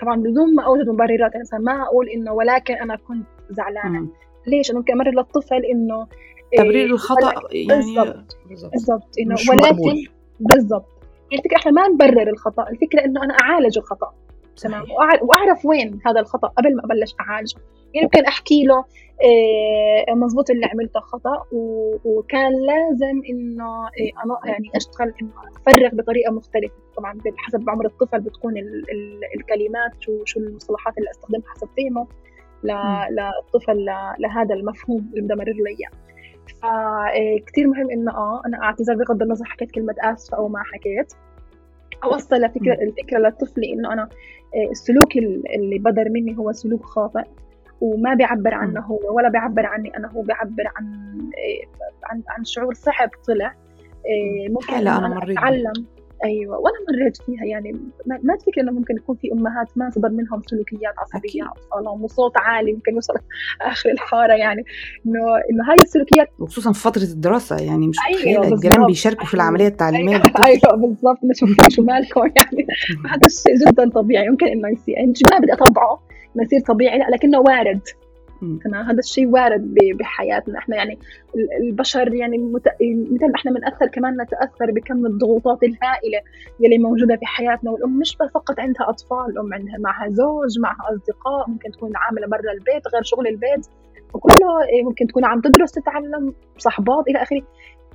طبعا 0.00 0.16
بدون 0.16 0.54
ما 0.54 0.62
أوجد 0.62 0.88
مبررات 0.88 1.32
يعني 1.32 1.40
مثلا 1.40 1.58
ما 1.58 1.82
أقول 1.82 2.08
إنه 2.08 2.32
ولكن 2.32 2.74
أنا 2.74 2.96
كنت 2.96 3.26
زعلانة 3.50 4.08
ليش؟ 4.46 4.72
ممكن 4.72 4.92
أمرر 4.92 5.10
للطفل 5.10 5.64
إنه 5.64 6.06
تبرير 6.56 6.86
الخطأ 6.86 7.32
يعني 7.52 7.66
بالضبط 7.66 8.36
بالضبط. 8.70 9.18
إنه 9.20 9.36
ولكن 9.50 10.04
بالضبط. 10.40 10.86
يعني 11.30 11.42
الفكرة 11.44 11.56
إحنا 11.56 11.72
ما 11.72 11.88
نبرر 11.88 12.28
الخطأ 12.28 12.68
الفكرة 12.68 13.04
إنه 13.04 13.24
أنا 13.24 13.34
أعالج 13.34 13.78
الخطأ 13.78 14.14
تمام؟ 14.56 14.84
واعرف 15.22 15.66
وين 15.66 15.98
هذا 16.06 16.20
الخطأ 16.20 16.48
قبل 16.48 16.76
ما 16.76 16.84
أبلش 16.84 17.14
أعالجه. 17.20 17.58
يعني 17.94 18.04
ممكن 18.04 18.24
أحكي 18.24 18.64
له 18.64 18.84
إيه 19.22 20.14
مزبوط 20.14 20.50
اللي 20.50 20.66
عملته 20.66 21.00
خطأ 21.00 21.44
وكان 22.04 22.52
لازم 22.52 23.22
إنه 23.30 23.88
إيه 24.00 24.12
أنا 24.24 24.38
يعني 24.44 24.70
أشتغل 24.76 25.12
إنه 25.22 25.30
أفرغ 25.66 25.88
بطريقة 25.92 26.32
مختلفة. 26.32 26.74
طبعا 26.96 27.18
حسب 27.36 27.70
عمر 27.70 27.86
الطفل 27.86 28.20
بتكون 28.20 28.56
ال 28.56 28.84
ال 28.90 29.20
الكلمات 29.36 29.90
شو 30.00 30.24
شو 30.24 30.40
المصطلحات 30.40 30.98
اللي 30.98 31.10
أستخدمها 31.10 31.48
حسب 31.48 31.68
فهمه 31.76 32.06
للطفل 33.10 33.84
لهذا 34.18 34.54
المفهوم 34.54 35.10
اللي 35.10 35.22
بدي 35.22 35.32
امرر 35.34 35.52
له 35.52 35.66
إياه. 35.66 35.90
فكتير 36.48 37.66
مهم 37.66 37.90
إنه 37.90 38.12
آه 38.12 38.42
أنا 38.46 38.62
أعتذر 38.62 38.94
بغض 38.94 39.22
النظر 39.22 39.44
حكيت 39.44 39.70
كلمة 39.70 39.94
اسفه 40.00 40.36
أو 40.36 40.48
ما 40.48 40.62
حكيت. 40.62 41.12
اوصل 42.04 42.50
فكرة 42.50 42.72
الفكرة 42.72 43.18
للطفل 43.18 43.64
إنه 43.64 43.92
أنا 43.92 44.08
السلوك 44.70 45.16
اللي 45.56 45.78
بدر 45.78 46.08
مني 46.08 46.38
هو 46.38 46.52
سلوك 46.52 46.82
خاطئ 46.84 47.24
وما 47.80 48.14
بيعبر 48.14 48.54
عنه 48.54 48.80
هو 48.80 49.16
ولا 49.16 49.28
بيعبر 49.28 49.66
عني 49.66 49.96
أنا 49.96 50.08
هو 50.12 50.22
بيعبر 50.22 50.64
عن 50.76 51.18
عن 52.04 52.22
عن 52.28 52.44
شعور 52.44 52.74
صعب 52.74 53.10
طلع. 53.26 53.54
ممكن 54.50 54.74
أنا 54.74 55.08
مريت 55.08 55.38
أتعلم. 55.38 55.72
أيوه 56.24 56.58
وأنا 56.58 56.76
مريت 56.88 57.16
فيها 57.22 57.44
يعني. 57.44 57.72
ما 58.06 58.36
تفكر 58.36 58.60
إنه 58.60 58.72
ممكن 58.72 58.96
يكون 58.96 59.16
في 59.16 59.32
أمهات 59.32 59.68
ما 59.76 59.90
صدر 59.90 60.08
منهم 60.08 60.42
سلوكيات 60.46 60.94
عصبية. 60.98 61.42
اطفالهم 61.56 62.04
وصوت 62.04 62.32
عالي 62.36 62.72
ممكن 62.72 62.94
يوصل 62.94 63.14
آخر 63.62 63.90
الحارة 63.90 64.32
يعني. 64.32 64.64
إنه 65.06 65.20
إنه 65.50 65.70
هاي 65.70 65.76
السلوكيات 65.82 66.28
وخصوصا 66.38 66.72
في 66.72 66.80
فترة 66.80 67.02
الدراسة 67.02 67.56
يعني 67.56 67.88
مش 67.88 67.96
أيوة 68.26 68.48
الجيران 68.48 68.86
بيشاركوا 68.86 69.26
في 69.26 69.34
العملية 69.34 69.66
التعليمية 69.66 70.16
أيوه, 70.16 70.46
أيوة 70.46 70.76
بالضبط. 70.76 71.18
شو 71.70 71.82
مالكم 71.82 72.20
يعني. 72.20 72.66
هذا 73.10 73.26
الشيء 73.26 73.56
جدا 73.68 73.90
طبيعي. 73.90 74.26
يمكن 74.26 74.46
إنه 74.46 74.68
يصير 74.68 74.94
يعني 74.94 75.12
ما 75.32 75.38
بدي 75.38 75.52
أطبعه 75.52 76.02
إنه 76.36 76.44
يصير 76.44 76.60
طبيعي 76.60 76.98
لكنه 76.98 77.38
وارد. 77.40 77.80
تمام؟ 78.40 78.86
هذا 78.86 78.98
الشيء 78.98 79.26
وارد 79.28 79.74
بحياتنا. 79.98 80.58
إحنا 80.58 80.76
يعني 80.76 80.98
البشر 81.60 82.14
يعني 82.14 82.38
مت... 82.38 82.68
مثل 83.10 83.26
ما 83.26 83.34
إحنا 83.36 83.50
بنأثر 83.52 83.86
كمان 83.86 84.22
نتأثر 84.22 84.70
بكم 84.70 85.06
الضغوطات 85.06 85.62
الهائلة 85.62 86.20
يلي 86.60 86.78
موجودة 86.78 87.16
في 87.16 87.26
حياتنا. 87.26 87.70
والأم 87.70 87.98
مش 87.98 88.16
فقط 88.34 88.60
عندها 88.60 88.88
أطفال 88.90 89.26
الأم 89.30 89.54
عندها 89.54 89.78
معها 89.78 90.08
زوج 90.08 90.58
معها 90.58 90.92
أصدقاء 90.92 91.50
ممكن 91.50 91.70
تكون 91.70 91.92
عاملة 91.96 92.26
برا 92.26 92.52
البيت 92.52 92.88
غير 92.94 93.02
شغل 93.02 93.26
البيت. 93.26 93.66
وكله 94.14 94.46
ممكن 94.84 95.06
تكون 95.06 95.24
عم 95.24 95.40
تدرس 95.40 95.72
تتعلم 95.72 96.34
صحبات 96.58 97.08
إلى 97.08 97.22
آخره. 97.22 97.42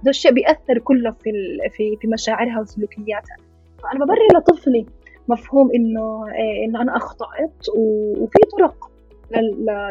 هذا 0.02 0.10
الشيء 0.10 0.32
بيأثر 0.32 0.80
كله 0.80 1.12
في 1.12 1.32
في 1.72 1.98
في 2.02 2.08
مشاعرها 2.08 2.62
وسلوكياتها. 2.62 3.38
فأنا 3.84 4.06
ببرر 4.06 4.28
لطفلي 4.38 4.86
مفهوم 5.28 5.72
إنه 5.76 6.26
إنه 6.66 6.82
أنا 6.82 6.98
أخطأت 6.98 7.70
وفي 8.18 8.40
طرق 8.58 8.92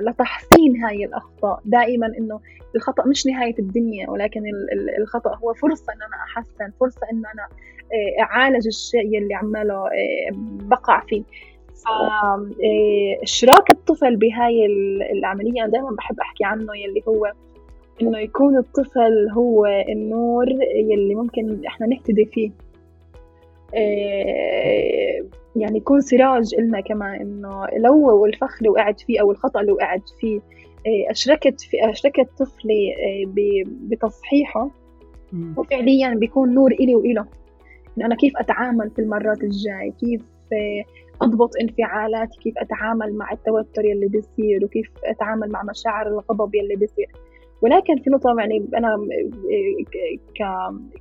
لتحسين 0.03 0.85
هاي 0.85 1.05
الأخطاء. 1.05 1.61
دائما 1.65 2.07
إنه 2.07 2.41
الخطأ 2.77 3.07
مش 3.07 3.27
نهاية 3.27 3.55
الدنيا 3.59 4.11
ولكن 4.11 4.43
الخطأ 4.99 5.37
هو 5.37 5.55
فرصة 5.55 5.93
إن 5.93 6.03
أنا 6.03 6.17
أحسن 6.25 6.71
فرصة 6.81 7.01
إن 7.13 7.23
أنا 7.35 7.49
آه، 7.93 8.23
أعالج 8.23 8.67
الشيء 8.67 9.19
اللي 9.19 9.35
عماله 9.35 9.75
آه، 9.75 10.31
بقع 10.69 11.01
فيه. 11.01 11.23
آه، 11.89 12.49
الطفل 13.71 14.17
بهاي 14.17 14.67
العملية. 15.13 15.63
أنا 15.63 15.73
دائما 15.73 15.91
بحب 15.91 16.21
أحكي 16.21 16.45
عنه 16.45 16.77
يلي 16.77 17.03
هو 17.09 17.33
إنه 18.03 18.19
يكون 18.19 18.57
الطفل 18.59 19.29
هو 19.33 19.67
النور 19.67 20.47
يلي 20.91 21.15
ممكن 21.15 21.61
إحنا 21.67 21.87
نهتدي 21.87 22.25
فيه. 22.25 22.51
يعني 25.57 25.79
يكون 25.79 26.01
سراج 26.01 26.55
إلنا 26.59 26.81
كمان 26.81 27.21
إنه 27.21 27.67
لو 27.79 28.27
الفخ 28.27 28.57
اللي 28.59 28.69
وقعت 28.69 29.01
فيه 29.01 29.21
أو 29.21 29.31
الخطأ 29.31 29.61
اللي 29.61 29.73
وقعت 29.73 30.09
فيه 30.21 30.41
إيه، 30.87 31.11
أشركت 31.11 31.61
في 31.61 31.91
أشركت 31.91 32.29
طفلي 32.39 32.95
إيه، 32.99 33.65
بتصحيحه. 33.67 34.71
وفعليا 35.57 36.15
بيكون 36.15 36.55
نور 36.55 36.73
إلي 36.73 36.95
وإله. 36.95 37.27
إنه 37.99 38.07
أنا 38.07 38.15
كيف 38.15 38.37
أتعامل 38.37 38.91
في 38.91 38.99
المرات 38.99 39.43
الجاي؟ 39.43 39.93
كيف 40.01 40.23
إيه، 40.53 40.85
أضبط 41.23 41.51
انفعالاتي؟ 41.61 42.39
كيف 42.41 42.59
أتعامل 42.59 43.15
مع 43.15 43.33
التوتر 43.33 43.85
يلي 43.85 44.09
بيصير؟ 44.09 44.65
وكيف 44.65 44.91
أتعامل 45.05 45.51
مع 45.51 45.63
مشاعر 45.63 46.09
الغضب 46.09 46.55
يلي 46.55 46.77
بيصير؟ 46.77 47.09
ولكن 47.63 47.97
في 47.99 48.11
نقطة 48.11 48.35
يعني 48.39 48.69
أنا 48.77 48.99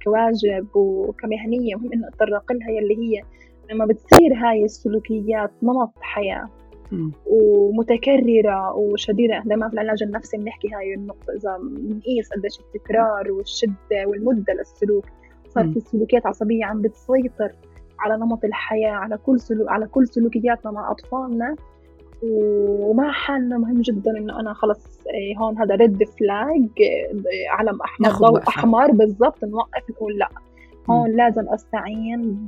كواجب 0.03 0.67
وكمهنية 0.75 1.75
مهم 1.75 1.93
إنه 1.93 2.07
أتطرق 2.07 2.51
لها 2.51 2.69
يلي 2.69 2.97
هي 2.97 3.23
لما 3.71 3.85
بتصير 3.85 4.33
هاي 4.33 4.65
السلوكيات 4.65 5.51
نمط 5.63 5.91
حياة 6.01 6.49
ومتكررة 7.25 8.73
وشديدة 8.75 9.43
دائما 9.45 9.67
في 9.67 9.73
العلاج 9.73 10.03
النفسي 10.03 10.37
بنحكي 10.37 10.69
هاي 10.75 10.93
النقطة 10.93 11.33
إذا 11.35 11.57
بنقيس 11.61 12.29
قديش 12.33 12.59
التكرار 12.59 13.31
والشدة 13.31 14.05
والمدة 14.05 14.53
للسلوك 14.53 15.05
صار 15.49 15.73
في 15.73 15.79
سلوكيات 15.79 16.25
عصبية 16.25 16.65
عم 16.65 16.81
بتسيطر 16.81 17.51
على 17.99 18.17
نمط 18.17 18.45
الحياة 18.45 18.91
على 18.91 19.17
كل 19.17 19.39
سلوك 19.39 19.69
على 19.69 19.87
كل 19.87 20.07
سلوكياتنا 20.07 20.71
مع 20.71 20.91
أطفالنا. 20.91 21.55
ومع 22.23 23.11
حالنا 23.11 23.57
مهم 23.57 23.81
جدا 23.81 24.17
إنه 24.17 24.39
أنا 24.39 24.53
خلص 24.53 24.99
إيه، 25.13 25.37
هون 25.37 25.57
هذا 25.57 25.75
ريد 25.75 26.03
فلاج 26.03 26.69
إيه، 26.79 27.49
علم 27.49 27.81
أحمر 27.81 28.09
ضوء 28.09 28.39
أحمر 28.47 28.91
بالضبط 28.91 29.43
نوقف 29.43 29.89
نقول 29.89 30.17
لا. 30.17 30.29
هون 30.89 31.15
لازم 31.15 31.49
أستعين 31.49 32.45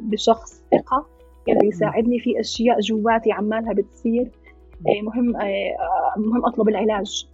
بشخص 0.00 0.62
ثقة 0.72 1.06
يلي 1.48 1.68
يساعدني 1.68 2.18
في 2.18 2.40
أشياء 2.40 2.80
جواتي 2.80 3.32
عمالها 3.32 3.72
بتصير. 3.72 4.30
إيه، 4.88 5.02
مهم 5.02 5.32
مهم 6.16 6.44
أطلب 6.46 6.68
العلاج 6.68 7.26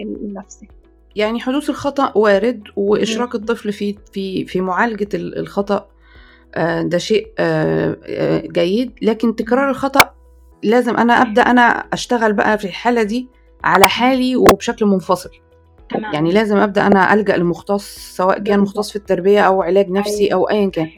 النفسي. 0.00 0.68
يعني 1.16 1.40
حدوث 1.40 1.70
الخطأ 1.70 2.12
وارد 2.18 2.62
وإشراك 2.76 3.34
الطفل 3.34 3.72
في 3.72 3.96
في 4.12 4.44
في 4.44 4.60
معالجة 4.60 5.08
الخطأ 5.14 5.88
آه، 6.54 6.82
ده 6.82 6.98
شيء 6.98 7.28
آه، 7.38 7.96
آه، 8.06 8.42
جيد. 8.46 8.92
لكن 9.02 9.36
تكرار 9.36 9.70
الخطأ 9.70 10.14
لازم 10.62 10.96
أنا 10.96 11.12
أبدأ 11.22 11.42
أنا 11.42 11.62
أشتغل 11.62 12.32
بقى 12.32 12.58
في 12.58 12.64
الحالة 12.64 13.02
دي 13.02 13.28
على 13.64 13.84
حالي 13.84 14.36
وبشكل 14.36 14.86
منفصل. 14.86 15.30
تمام. 15.92 16.14
يعني 16.14 16.32
لازم 16.32 16.56
أبدأ 16.56 16.86
أنا 16.86 17.14
ألجأ 17.14 17.36
لمختص 17.36 18.16
سواء 18.16 18.38
كان 18.38 18.60
مختص 18.60 18.90
في 18.90 18.96
التربية 18.96 19.40
أو 19.40 19.62
علاج 19.62 19.90
نفسي 19.90 20.24
أيوة. 20.24 20.34
أو 20.34 20.50
ايا 20.50 20.70
كان. 20.70 20.88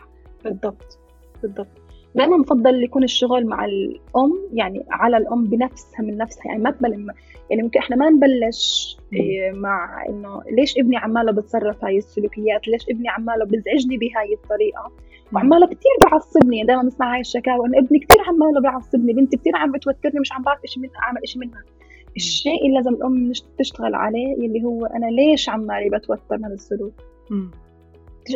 بالضبط. 0.45 0.99
بالضبط. 1.43 1.85
دائما 2.15 2.37
بفضل 2.37 2.85
يكون 2.85 3.05
الشغل 3.05 3.47
مع 3.47 3.65
الأم 3.65 4.33
يعني 4.53 4.85
على 4.91 5.17
الأم 5.17 5.45
بنفسها 5.45 6.03
من 6.03 6.17
نفسها 6.17 6.47
يعني 6.47 6.63
ما 6.63 6.71
تبل 6.71 7.07
يعني 7.51 7.63
ممكن 7.63 7.79
إحنا 7.79 7.97
ما 7.97 8.11
نبلش 8.11 8.97
إيه، 9.13 9.53
مع 9.53 10.05
إنه 10.09 10.43
ليش 10.51 10.79
ابني 10.79 10.97
عماله 10.97 11.33
بتصرف 11.33 11.85
هاي 11.85 11.99
السلوكيات؟ 11.99 12.69
ليش 12.69 12.87
ابني 12.91 13.09
عماله 13.09 13.45
بزعجني 13.45 13.97
بهاي 13.97 14.35
الطريقة؟ 14.35 14.93
وعماله 15.33 15.67
كثير 15.67 16.11
بعصبني 16.11 16.57
يعني 16.57 16.67
دائما 16.67 16.83
بسمع 16.83 17.15
هاي 17.15 17.21
الشكاوى 17.21 17.67
إنه 17.67 17.79
ابني 17.79 17.99
كثير 17.99 18.23
عماله 18.27 18.61
بعصبني 18.61 19.13
بنتي 19.13 19.37
كثير 19.37 19.57
عم 19.57 19.73
بتوترني 19.73 20.21
مش 20.21 20.33
عم 20.33 20.43
بعرف 20.43 20.61
إيش 20.65 20.79
من 20.79 20.89
أعمل 21.03 21.21
إيش 21.21 21.37
منها. 21.37 21.63
الشيء 22.17 22.67
اللي 22.67 22.77
لازم 22.77 22.95
الأم 22.95 23.33
تشتغل 23.59 23.95
عليه 23.95 24.35
اللي 24.35 24.65
هو 24.65 24.87
أنا 24.87 25.07
ليش 25.07 25.49
عمالي 25.49 25.91
بتوتر 25.91 26.39
من 26.39 26.53
السلوك؟ 26.53 26.93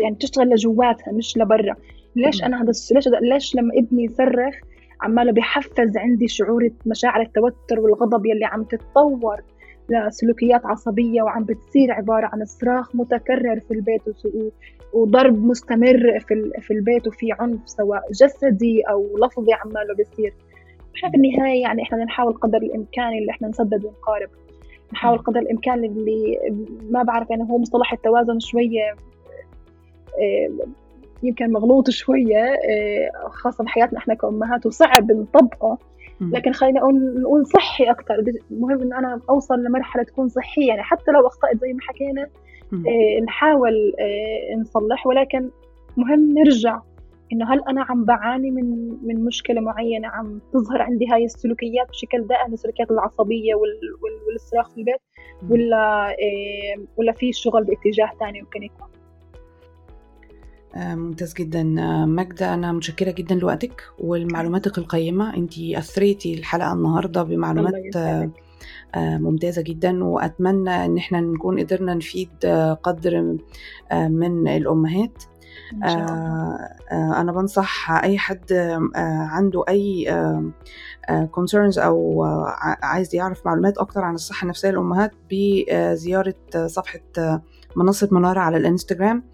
يعني 0.02 0.14
تشتغل 0.14 0.50
لجواتها 0.50 1.12
مش 1.12 1.36
لبرا. 1.38 1.76
ليش 2.16 2.44
أنا 2.44 2.62
هذا 2.62 2.72
ليش 2.92 3.08
ليش 3.22 3.56
لما 3.56 3.70
ابني 3.74 4.04
يصرخ 4.04 4.54
عماله 5.00 5.32
بحفز 5.32 5.96
عندي 5.96 6.28
شعور 6.28 6.68
مشاعر 6.86 7.20
التوتر 7.20 7.80
والغضب 7.80 8.26
يلي 8.26 8.44
عم 8.44 8.64
تتطور؟ 8.64 9.42
لسلوكيات 9.90 10.66
عصبية 10.66 11.22
وعم 11.22 11.44
بتصير 11.44 11.92
عبارة 11.92 12.26
عن 12.26 12.44
صراخ 12.44 12.96
متكرر 12.96 13.60
في 13.60 13.74
البيت 13.74 14.02
وضرب 14.92 15.44
مستمر 15.44 16.20
في 16.20 16.50
في 16.60 16.70
البيت 16.70 17.06
وفي 17.06 17.32
عنف 17.32 17.60
سواء 17.66 18.02
جسدي 18.12 18.82
أو 18.82 19.18
لفظي 19.18 19.52
عماله 19.52 19.94
بيصير. 19.94 20.34
إحنا 20.98 21.10
في 21.10 21.16
النهاية 21.16 21.62
يعني 21.62 21.82
إحنا 21.82 21.98
بنحاول 21.98 22.32
قدر 22.32 22.58
الإمكان 22.58 23.18
اللي 23.18 23.30
إحنا 23.30 23.48
نسدد 23.48 23.84
ونقارب. 23.84 24.28
نحاول 24.92 25.18
قدر 25.18 25.40
الإمكان 25.40 25.84
اللي 25.84 26.38
ما 26.90 27.02
بعرف 27.02 27.30
يعني 27.30 27.42
هو 27.42 27.58
مصطلح 27.58 27.92
التوازن 27.92 28.38
شوية 28.40 28.94
آه، 30.20 30.66
يمكن 31.22 31.52
مغلوط 31.52 31.90
شوية 31.90 32.44
آه، 32.44 33.28
خاصة 33.28 33.64
بحياتنا 33.64 33.98
إحنا 33.98 34.14
كأمهات 34.14 34.66
وصعب 34.66 35.12
نطبقه 35.12 35.78
لكن 36.20 36.52
خلينا 36.52 36.80
نقول 36.80 37.20
نقول 37.20 37.46
صحي 37.46 37.84
أكثر 37.84 38.24
مهم 38.50 38.82
إن 38.82 38.92
أنا 38.92 39.20
أوصل 39.30 39.64
لمرحلة 39.64 40.02
تكون 40.02 40.28
صحية. 40.28 40.68
يعني 40.68 40.82
حتى 40.82 41.10
لو 41.12 41.26
أخطأت 41.26 41.56
زي 41.56 41.72
ما 41.72 41.80
حكينا 41.80 42.28
آه 42.72 43.20
نحاول 43.24 43.92
نصلح. 44.60 45.06
ولكن 45.06 45.50
مهم 45.96 46.34
نرجع 46.38 46.80
إنه 47.32 47.52
هل 47.52 47.62
أنا 47.68 47.86
عم 47.88 48.04
بعاني 48.04 48.50
من 48.50 48.88
من 49.02 49.24
مشكلة 49.24 49.60
معينة؟ 49.60 50.08
عم 50.08 50.40
تظهر 50.52 50.82
عندي 50.82 51.06
هاي 51.12 51.24
السلوكيات 51.24 51.88
بشكل 51.88 52.26
دائم 52.26 52.52
السلوكيات 52.52 52.90
العصبية 52.90 53.54
والاصراخ 53.54 54.70
في 54.70 54.78
البيت 54.78 55.00
ولا 55.50 56.10
آه 56.10 56.84
ولا 56.96 57.12
في 57.12 57.32
شغل 57.32 57.64
باتجاه 57.64 58.10
ثاني 58.20 58.42
ممكن 58.42 58.62
يكون؟ 58.62 58.88
آه، 60.74 60.94
ممتاز 60.94 61.34
جدا. 61.34 61.60
آه، 61.78 62.04
ماجدة 62.04 62.54
أنا 62.54 62.72
متشكرة 62.72 63.10
جدا 63.10 63.34
لوقتك 63.34 63.82
ولمعلوماتك 63.98 64.78
القيمة. 64.78 65.36
أنت 65.36 65.58
أثريتي 65.58 66.34
الحلقة 66.34 66.72
النهاردة 66.72 67.22
بمعلومات 67.22 67.96
آه، 67.96 68.30
ممتازة 68.94 69.62
جدا. 69.62 70.04
وأتمنى 70.04 70.70
أن 70.70 70.96
إحنا 70.96 71.20
نكون 71.20 71.60
قدرنا 71.60 71.94
نفيد 71.94 72.46
قدر 72.82 73.38
من 73.92 74.48
الأمهات. 74.48 75.22
أنا 76.92 77.32
بنصح 77.32 77.90
أي 77.90 78.18
حد 78.18 78.52
عنده 79.30 79.64
أي 79.68 80.06
concerns 81.10 81.78
أو 81.78 82.24
عايز 82.82 83.14
يعرف 83.14 83.46
معلومات 83.46 83.78
أكتر 83.78 84.00
عن 84.00 84.14
الصحة 84.14 84.42
النفسية 84.44 84.70
للأمهات 84.70 85.12
بزيارة 85.30 86.34
صفحة 86.66 87.00
منصة 87.76 88.08
منارة 88.12 88.40
على 88.40 88.56
الإنستجرام. 88.56 89.24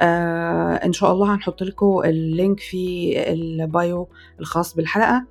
آه 0.00 0.74
إن 0.74 0.92
شاء 0.92 1.12
الله 1.12 1.34
هنحط 1.34 1.62
لكم 1.62 2.00
ال 2.04 2.15
link 2.15 2.60
في 2.60 3.14
ال 3.32 3.51
bio 3.51 4.08
الخاص 4.40 4.74
بالحلقة. 4.74 5.24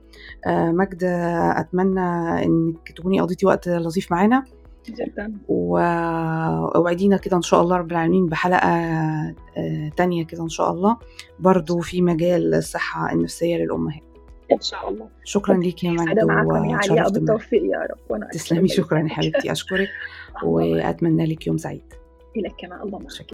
آه 0.47 0.71
مجد 0.71 1.03
أتمنى 1.57 2.45
إنك 2.45 2.91
تكوني 2.91 3.21
قضيتي 3.21 3.45
وقت 3.45 3.69
لطيف 3.69 4.11
معانا. 4.11 4.43
جدا. 4.89 5.33
واوعدينا 5.47 7.17
كده 7.17 7.37
إن 7.37 7.41
شاء 7.41 7.61
الله 7.61 7.77
رب 7.77 7.91
العالمين 7.91 8.25
بحلقة 8.27 8.67
آه 8.69 9.35
تانية 9.97 10.25
كده 10.25 10.43
إن 10.43 10.49
شاء 10.49 10.71
الله. 10.71 10.97
برضو 11.39 11.79
في 11.79 12.01
مجال 12.01 12.53
الصحة 12.55 13.11
النفسية 13.13 13.57
للأمهات 13.57 14.01
إن 14.51 14.61
شاء 14.61 14.89
الله. 14.89 15.07
شكرا 15.23 15.57
ليك 15.57 15.83
يا 15.83 15.91
مجد 15.91 16.23
وشرفت 16.23 17.13
بالتوفيق 17.13 17.63
يا 17.63 17.79
رب 17.79 17.97
وأنا 18.09 18.27
تسلمي. 18.33 18.67
شكرا 18.67 18.99
يا 18.99 19.07
حبيبتي 19.09 19.51
أشكرك. 19.57 19.89
وأتمنى 20.43 21.25
لك 21.25 21.47
يوم 21.47 21.57
سعيد. 21.57 21.83
لك 22.35 22.53
كمان. 22.59 22.81
الله 22.81 22.99
معك 22.99 23.31